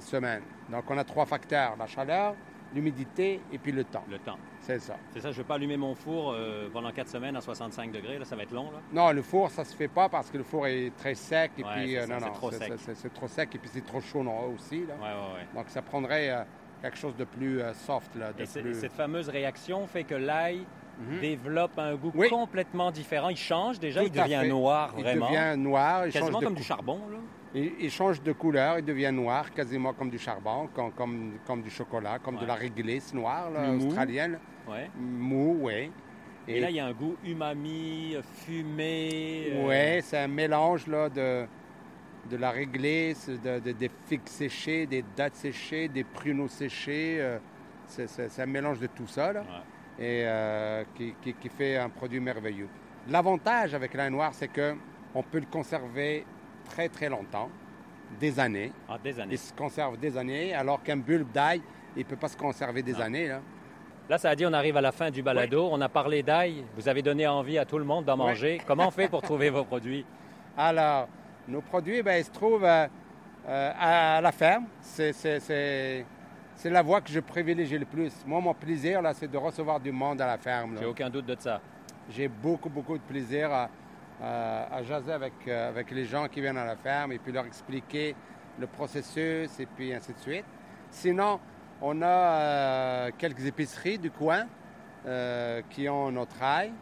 semaines. 0.00 0.42
Donc, 0.70 0.84
on 0.88 0.98
a 0.98 1.04
trois 1.04 1.26
facteurs, 1.26 1.74
la 1.78 1.86
chaleur, 1.86 2.34
l'humidité 2.74 3.40
et 3.52 3.58
puis 3.58 3.72
le 3.72 3.84
temps. 3.84 4.04
Le 4.08 4.18
temps. 4.18 4.38
C'est 4.60 4.78
ça. 4.78 4.96
C'est 5.12 5.20
ça, 5.20 5.32
je 5.32 5.38
ne 5.38 5.42
vais 5.42 5.48
pas 5.48 5.54
allumer 5.54 5.76
mon 5.76 5.94
four 5.94 6.36
pendant 6.72 6.92
4 6.92 7.08
semaines 7.08 7.36
à 7.36 7.40
65 7.40 7.90
degrés, 7.90 8.18
là, 8.18 8.24
ça 8.24 8.36
va 8.36 8.42
être 8.42 8.52
long. 8.52 8.70
Là. 8.70 8.78
Non, 8.92 9.10
le 9.12 9.22
four, 9.22 9.50
ça 9.50 9.62
ne 9.62 9.66
se 9.66 9.74
fait 9.74 9.88
pas 9.88 10.08
parce 10.08 10.30
que 10.30 10.38
le 10.38 10.44
four 10.44 10.66
est 10.66 10.92
très 10.96 11.14
sec 11.14 11.52
et 11.58 11.64
puis 11.64 11.96
non, 11.96 12.20
non, 12.20 12.26
c'est 12.26 12.32
trop 12.32 12.50
sec. 12.52 12.72
C'est 12.94 13.12
trop 13.12 13.26
sec 13.28 13.54
et 13.54 13.58
puis 13.58 13.70
c'est 13.72 13.84
trop 13.84 14.00
chaud 14.00 14.22
non, 14.22 14.54
aussi. 14.54 14.86
Là. 14.86 14.94
Ouais, 14.94 15.38
ouais, 15.38 15.46
Donc 15.54 15.68
ça 15.68 15.82
prendrait 15.82 16.46
quelque 16.80 16.96
chose 16.96 17.16
de 17.16 17.24
plus 17.24 17.60
euh, 17.60 17.72
soft. 17.74 18.14
Là, 18.16 18.32
Et 18.38 18.46
cette 18.46 18.92
fameuse 18.92 19.28
réaction 19.28 19.86
fait 19.86 20.04
que 20.04 20.14
l'ail 20.14 20.64
mhm. 21.00 21.20
développe 21.20 21.78
un 21.78 21.94
goût 21.94 22.12
complètement 22.28 22.90
différent. 22.90 23.28
Il 23.28 23.36
change 23.36 23.78
déjà, 23.78 24.02
il 24.02 24.10
devient 24.10 24.48
noir 24.48 24.92
vraiment. 24.96 25.28
Il 25.30 25.36
devient 25.36 25.62
noir. 25.62 26.06
Il 26.06 26.12
quasiment 26.12 26.40
comme 26.40 26.54
du 26.54 26.62
charbon. 26.62 27.00
Là. 27.10 27.18
Il, 27.52 27.90
change 27.90 28.22
de 28.22 28.32
couleur, 28.32 28.78
il 28.78 28.84
devient 28.84 29.10
noir, 29.12 29.50
quasiment 29.52 29.92
comme 29.92 30.08
du 30.08 30.18
charbon, 30.18 30.68
comme, 30.72 30.92
comme, 30.92 31.32
comme 31.44 31.62
du 31.62 31.70
chocolat, 31.70 32.20
comme 32.20 32.36
de 32.38 32.46
la 32.46 32.54
réglisse 32.54 33.12
noire 33.12 33.50
là, 33.50 33.72
australienne. 33.72 34.38
Ouais. 34.68 34.88
Mou, 34.96 35.58
oui. 35.62 35.90
Et, 36.46 36.60
là, 36.60 36.70
il 36.70 36.76
y 36.76 36.80
a 36.80 36.86
un 36.86 36.92
goût 36.92 37.16
umami, 37.24 38.16
fumé. 38.34 39.48
Euh, 39.52 39.66
Oui, 39.66 40.02
c'est 40.02 40.18
un 40.18 40.28
mélange 40.28 40.86
là, 40.86 41.08
de, 41.08 41.46
de 42.30 42.36
la 42.36 42.50
réglisse, 42.50 43.28
des 43.28 43.90
figues 44.06 44.26
séchées, 44.26 44.86
des 44.86 45.04
dattes 45.16 45.36
séchées, 45.36 45.88
des 45.88 46.04
pruneaux 46.04 46.48
séchés. 46.48 47.18
Euh, 47.20 47.38
c'est 47.86 48.40
un 48.40 48.46
mélange 48.46 48.78
de 48.78 48.86
tout 48.86 49.06
ça, 49.06 49.32
et 49.98 50.22
euh, 50.24 50.84
qui, 50.94 51.48
fait 51.48 51.76
un 51.76 51.88
produit 51.88 52.20
merveilleux. 52.20 52.68
L'avantage 53.08 53.74
avec 53.74 53.94
l'ail 53.94 54.10
noir, 54.10 54.32
c'est 54.32 54.48
qu'on 54.48 55.22
peut 55.22 55.40
le 55.40 55.46
conserver 55.46 56.24
très, 56.70 56.88
très 56.88 57.08
longtemps, 57.08 57.50
des 58.18 58.38
années. 58.40 58.72
Ah, 58.88 58.96
des 59.02 59.20
années. 59.20 59.34
Il 59.34 59.38
se 59.38 59.52
conserve 59.52 59.98
des 59.98 60.16
années, 60.16 60.54
alors 60.54 60.82
qu'un 60.82 60.96
bulbe 60.96 61.30
d'ail, 61.32 61.60
il 61.96 62.00
ne 62.00 62.04
peut 62.04 62.16
pas 62.16 62.28
se 62.28 62.36
conserver 62.36 62.82
des 62.82 63.00
années. 63.00 63.28
Là. 63.28 63.40
Là, 64.08 64.18
ça 64.18 64.30
a 64.30 64.34
dit, 64.34 64.44
on 64.46 64.52
arrive 64.52 64.76
à 64.76 64.80
la 64.80 64.92
fin 64.92 65.10
du 65.10 65.22
balado. 65.22 65.68
On 65.70 65.80
a 65.80 65.88
parlé 65.88 66.22
d'ail. 66.22 66.64
Vous 66.76 66.88
avez 66.88 67.02
donné 67.02 67.26
envie 67.28 67.58
à 67.58 67.64
tout 67.64 67.78
le 67.78 67.84
monde 67.84 68.04
d'en 68.04 68.16
manger. 68.16 68.60
Comment 68.66 68.88
on 68.88 68.90
fait 68.90 69.08
pour 69.08 69.22
trouver 69.22 69.50
vos 69.50 69.64
produits? 69.64 70.04
Alors, 70.56 71.08
nos 71.46 71.60
produits, 71.60 72.02
ben, 72.02 72.18
ils 72.18 72.24
se 72.24 72.30
trouvent 72.30 72.64
euh, 72.64 72.86
euh, 73.48 73.72
à, 73.78 74.20
la 74.20 74.32
ferme. 74.32 74.66
C'est 74.82 76.04
la 76.64 76.82
voie 76.82 77.00
que 77.00 77.10
je 77.10 77.20
privilégie 77.20 77.78
le 77.78 77.86
plus. 77.86 78.12
Moi, 78.26 78.40
mon 78.40 78.54
plaisir, 78.54 79.00
là, 79.00 79.14
c'est 79.14 79.30
de 79.30 79.38
recevoir 79.38 79.78
du 79.78 79.92
monde 79.92 80.20
à 80.20 80.26
la 80.26 80.38
ferme. 80.38 80.76
J'ai 80.78 80.86
aucun 80.86 81.08
doute 81.08 81.26
de 81.26 81.36
ça. 81.38 81.60
J'ai 82.10 82.26
beaucoup, 82.26 82.68
beaucoup 82.68 82.98
de 82.98 83.02
plaisir 83.02 83.52
à, 83.52 83.70
à, 84.22 84.82
jaser 84.82 85.12
avec, 85.12 85.32
euh, 85.46 85.68
avec 85.68 85.90
les 85.90 86.04
gens 86.04 86.28
qui 86.28 86.40
viennent 86.40 86.58
à 86.58 86.64
la 86.64 86.76
ferme 86.76 87.12
et 87.12 87.18
puis 87.18 87.32
leur 87.32 87.46
expliquer 87.46 88.14
le 88.58 88.66
processus 88.66 89.58
et 89.58 89.66
puis 89.66 89.94
ainsi 89.94 90.12
de 90.12 90.18
suite. 90.18 90.44
Sinon, 90.90 91.40
on 91.80 92.02
a 92.02 93.10
quelques 93.12 93.46
épiceries 93.46 93.98
du 93.98 94.10
coin 94.10 94.46
qui 95.70 95.88
ont 95.88 96.10
notre 96.10 96.42
ail. 96.42 96.72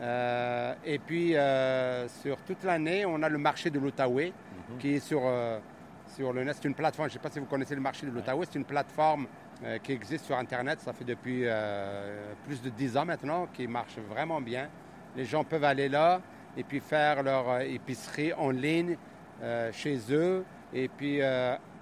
Euh, 0.00 0.74
et 0.84 0.98
puis, 0.98 1.36
euh, 1.36 2.08
sur 2.08 2.36
toute 2.38 2.64
l'année, 2.64 3.04
on 3.06 3.22
a 3.22 3.28
le 3.28 3.38
marché 3.38 3.70
de 3.70 3.78
l'Outaouais, 3.78 4.32
mhm. 4.70 4.78
qui 4.78 4.94
est 4.94 5.00
sur, 5.00 5.22
euh, 5.24 5.58
sur 6.16 6.32
le 6.32 6.44
net. 6.44 6.56
C'est 6.60 6.68
une 6.68 6.74
plateforme, 6.74 7.08
je 7.08 7.14
ne 7.14 7.18
sais 7.18 7.22
pas 7.22 7.30
si 7.32 7.38
vous 7.38 7.46
connaissez 7.46 7.74
le 7.74 7.80
marché 7.80 8.06
de 8.06 8.10
l'Outaouais, 8.10 8.46
c'est 8.50 8.58
une 8.58 8.64
plateforme 8.64 9.26
qui 9.84 9.92
existe 9.92 10.24
sur 10.24 10.36
Internet. 10.36 10.80
Ça 10.80 10.92
fait 10.92 11.04
depuis 11.04 11.44
plus 12.46 12.60
de 12.62 12.68
10 12.68 12.96
ans 12.96 13.04
maintenant, 13.04 13.46
qui 13.54 13.68
marche 13.68 13.96
vraiment 14.10 14.40
bien. 14.40 14.68
Les 15.14 15.24
gens 15.24 15.44
peuvent 15.44 15.62
aller 15.62 15.88
là 15.88 16.20
et 16.56 16.64
puis 16.64 16.80
faire 16.80 17.22
leur 17.22 17.60
épicerie 17.60 18.32
en 18.34 18.50
ligne 18.50 18.96
chez 19.72 19.98
eux 20.10 20.44
et 20.72 20.88
puis 20.88 21.20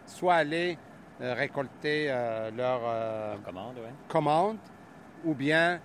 soit 0.06 0.34
aller 0.34 0.78
récolter 1.20 2.08
leur, 2.56 2.80
commande, 3.44 3.76
commande 4.08 4.56
ou 5.24 5.34
bien 5.34 5.80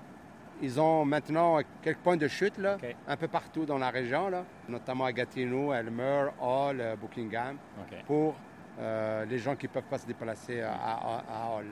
ils 0.61 0.79
ont 0.79 1.05
maintenant 1.05 1.59
quelques 1.81 1.99
points 1.99 2.17
de 2.17 2.27
chute 2.27 2.57
là, 2.57 2.77
un 3.07 3.17
peu 3.17 3.27
partout 3.27 3.65
dans 3.65 3.77
la 3.77 3.89
région, 3.89 4.29
là, 4.29 4.45
notamment 4.69 5.05
à 5.05 5.11
Gatineau, 5.11 5.73
Elmer, 5.73 6.27
Hall, 6.41 6.79
euh, 6.79 6.95
Buckingham, 6.95 7.57
pour 8.05 8.35
euh, 8.79 9.25
les 9.25 9.37
gens 9.37 9.55
qui 9.55 9.67
ne 9.67 9.71
peuvent 9.71 9.83
pas 9.83 9.97
se 9.97 10.07
déplacer 10.07 10.61
à, 10.61 11.55
Hall. 11.55 11.65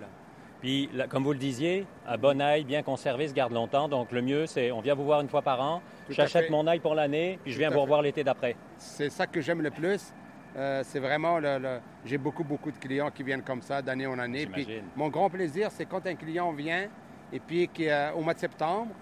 Puis, 0.64 0.90
comme 1.10 1.26
vous 1.26 1.34
le 1.34 1.40
disiez, 1.40 1.86
un 2.08 2.18
bon 2.18 2.40
ail 2.40 2.64
bien 2.64 2.84
conservé 2.84 3.28
se 3.28 3.34
garde 3.34 3.52
longtemps. 3.52 3.90
Donc, 3.90 4.14
le 4.14 4.22
mieux, 4.22 4.46
c'est 4.46 4.72
on 4.72 4.80
vient 4.80 4.96
vous 4.96 5.04
voir 5.04 5.20
une 5.20 5.28
fois 5.28 5.42
par 5.42 5.60
an, 5.60 5.82
j'achète 6.10 6.50
mon 6.50 6.66
ail 6.68 6.80
pour 6.80 6.96
l'année, 6.96 7.38
puis 7.44 7.52
je 7.52 7.60
viens 7.60 7.70
vous 7.70 7.82
revoir 7.82 8.02
l'été 8.02 8.24
d'après. 8.24 8.56
C'est 8.78 9.10
ça 9.10 9.28
que 9.28 9.42
j'aime 9.42 9.62
le 9.62 9.72
plus. 9.72 10.14
Euh, 10.56 10.82
c'est 10.86 11.00
vraiment, 11.00 11.38
le, 11.40 11.80
j'ai 12.06 12.18
beaucoup, 12.18 12.46
beaucoup 12.46 12.72
de 12.72 12.78
clients 12.78 13.12
qui 13.12 13.24
viennent 13.24 13.42
comme 13.42 13.62
ça 13.62 13.82
d'année 13.82 14.08
en 14.08 14.18
année. 14.18 14.46
Puis, 14.46 14.66
mon 14.96 15.10
grand 15.10 15.30
plaisir, 15.30 15.70
c'est 15.70 15.84
quand 15.86 16.08
un 16.08 16.16
client 16.16 16.54
vient, 16.54 16.88
et 17.34 17.42
puis 17.42 17.68
qui, 17.68 17.90
au 18.16 18.22
mois 18.22 18.34
de 18.34 18.40
septembre, 18.40 18.94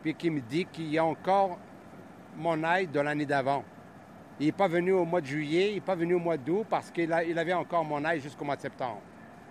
puis 0.00 0.14
qui 0.14 0.30
me 0.30 0.38
dit 0.40 0.66
qu'il 0.66 0.88
y 0.88 0.98
a 0.98 1.04
encore 1.04 1.58
mon 2.36 2.62
ail 2.62 2.86
de 2.86 3.00
l'année 3.00 3.26
d'avant. 3.26 3.64
Il 4.38 4.46
n'est 4.46 4.52
pas 4.52 4.68
venu 4.68 4.92
au 4.92 5.04
mois 5.04 5.20
de 5.20 5.26
juillet, 5.26 5.70
il 5.70 5.74
n'est 5.74 5.80
pas 5.80 5.96
venu 5.96 6.14
au 6.14 6.20
mois 6.20 6.36
d'août 6.36 6.64
parce 6.70 6.92
qu'il 6.92 7.12
il 7.28 7.36
avait 7.36 7.54
encore 7.54 7.84
mon 7.84 8.04
ail 8.04 8.20
jusqu'au 8.20 8.44
mois 8.44 8.54
de 8.54 8.60
septembre. 8.60 9.00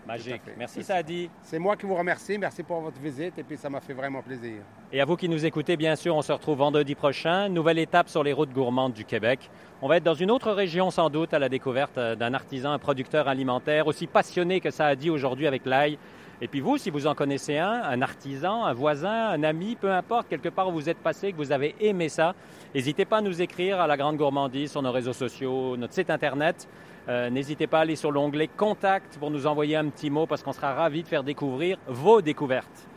Magique. 0.07 0.41
Merci 0.57 0.83
Sadi. 0.83 1.29
C'est 1.43 1.59
moi 1.59 1.75
qui 1.75 1.85
vous 1.85 1.95
remercie. 1.95 2.37
Merci 2.37 2.63
pour 2.63 2.79
votre 2.79 2.99
visite 2.99 3.37
et 3.37 3.43
puis 3.43 3.57
ça 3.57 3.69
m'a 3.69 3.81
fait 3.81 3.93
vraiment 3.93 4.21
plaisir. 4.21 4.61
Et 4.93 5.01
à 5.01 5.05
vous 5.05 5.17
qui 5.17 5.27
nous 5.27 5.45
écoutez, 5.45 5.75
bien 5.75 5.97
sûr, 5.97 6.15
on 6.15 6.21
se 6.21 6.31
retrouve 6.31 6.59
vendredi 6.59 6.95
prochain. 6.95 7.49
Nouvelle 7.49 7.77
étape 7.77 8.07
sur 8.07 8.23
les 8.23 8.31
routes 8.31 8.53
gourmandes 8.53 8.93
du 8.93 9.03
Québec. 9.03 9.49
On 9.81 9.89
va 9.89 9.97
être 9.97 10.05
dans 10.05 10.13
une 10.13 10.31
autre 10.31 10.53
région 10.53 10.91
sans 10.91 11.09
doute 11.09 11.33
à 11.33 11.39
la 11.39 11.49
découverte 11.49 11.99
d'un 11.99 12.33
artisan, 12.33 12.71
un 12.71 12.79
producteur 12.79 13.27
alimentaire 13.27 13.85
aussi 13.87 14.07
passionné 14.07 14.61
que 14.61 14.95
dit 14.95 15.09
aujourd'hui 15.09 15.45
avec 15.45 15.65
l'ail. 15.65 15.97
Et 16.39 16.47
puis 16.47 16.61
vous, 16.61 16.77
si 16.77 16.89
vous 16.89 17.05
en 17.07 17.15
connaissez 17.15 17.57
un, 17.57 17.81
un 17.83 18.01
artisan, 18.01 18.63
un 18.63 18.73
voisin, 18.73 19.29
un 19.29 19.43
ami, 19.43 19.75
peu 19.75 19.91
importe, 19.91 20.29
quelque 20.29 20.49
part 20.49 20.69
où 20.69 20.71
vous 20.71 20.87
êtes 20.87 20.99
passé, 20.99 21.33
que 21.33 21.37
vous 21.37 21.51
avez 21.51 21.75
aimé 21.81 22.07
ça, 22.07 22.33
n'hésitez 22.73 23.05
pas 23.05 23.17
à 23.17 23.21
nous 23.21 23.41
écrire 23.41 23.81
à 23.81 23.87
la 23.87 23.97
Grande 23.97 24.17
Gourmandise 24.17 24.71
sur 24.71 24.81
nos 24.81 24.91
réseaux 24.91 25.13
sociaux, 25.13 25.75
notre 25.75 25.93
site 25.93 26.11
Internet. 26.11 26.67
Euh, 27.09 27.29
n'hésitez 27.29 27.67
pas 27.67 27.79
à 27.79 27.81
aller 27.81 27.95
sur 27.95 28.11
l'onglet 28.11 28.47
Contact 28.47 29.17
pour 29.17 29.31
nous 29.31 29.47
envoyer 29.47 29.75
un 29.75 29.87
petit 29.89 30.09
mot 30.09 30.25
parce 30.25 30.43
qu'on 30.43 30.51
sera 30.51 30.73
ravis 30.73 31.03
de 31.03 31.07
faire 31.07 31.23
découvrir 31.23 31.77
vos 31.87 32.21
découvertes. 32.21 32.87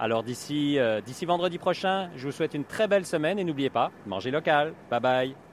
Alors 0.00 0.22
d'ici 0.22 0.78
euh, 0.78 1.00
vendredi 1.26 1.58
prochain, 1.58 2.08
je 2.16 2.26
vous 2.26 2.32
souhaite 2.32 2.54
une 2.54 2.64
très 2.64 2.86
belle 2.86 3.04
semaine 3.04 3.38
et 3.38 3.44
n'oubliez 3.44 3.70
pas, 3.70 3.90
mangez 4.06 4.30
local. 4.30 4.72
Bye 4.90 5.00
bye. 5.00 5.47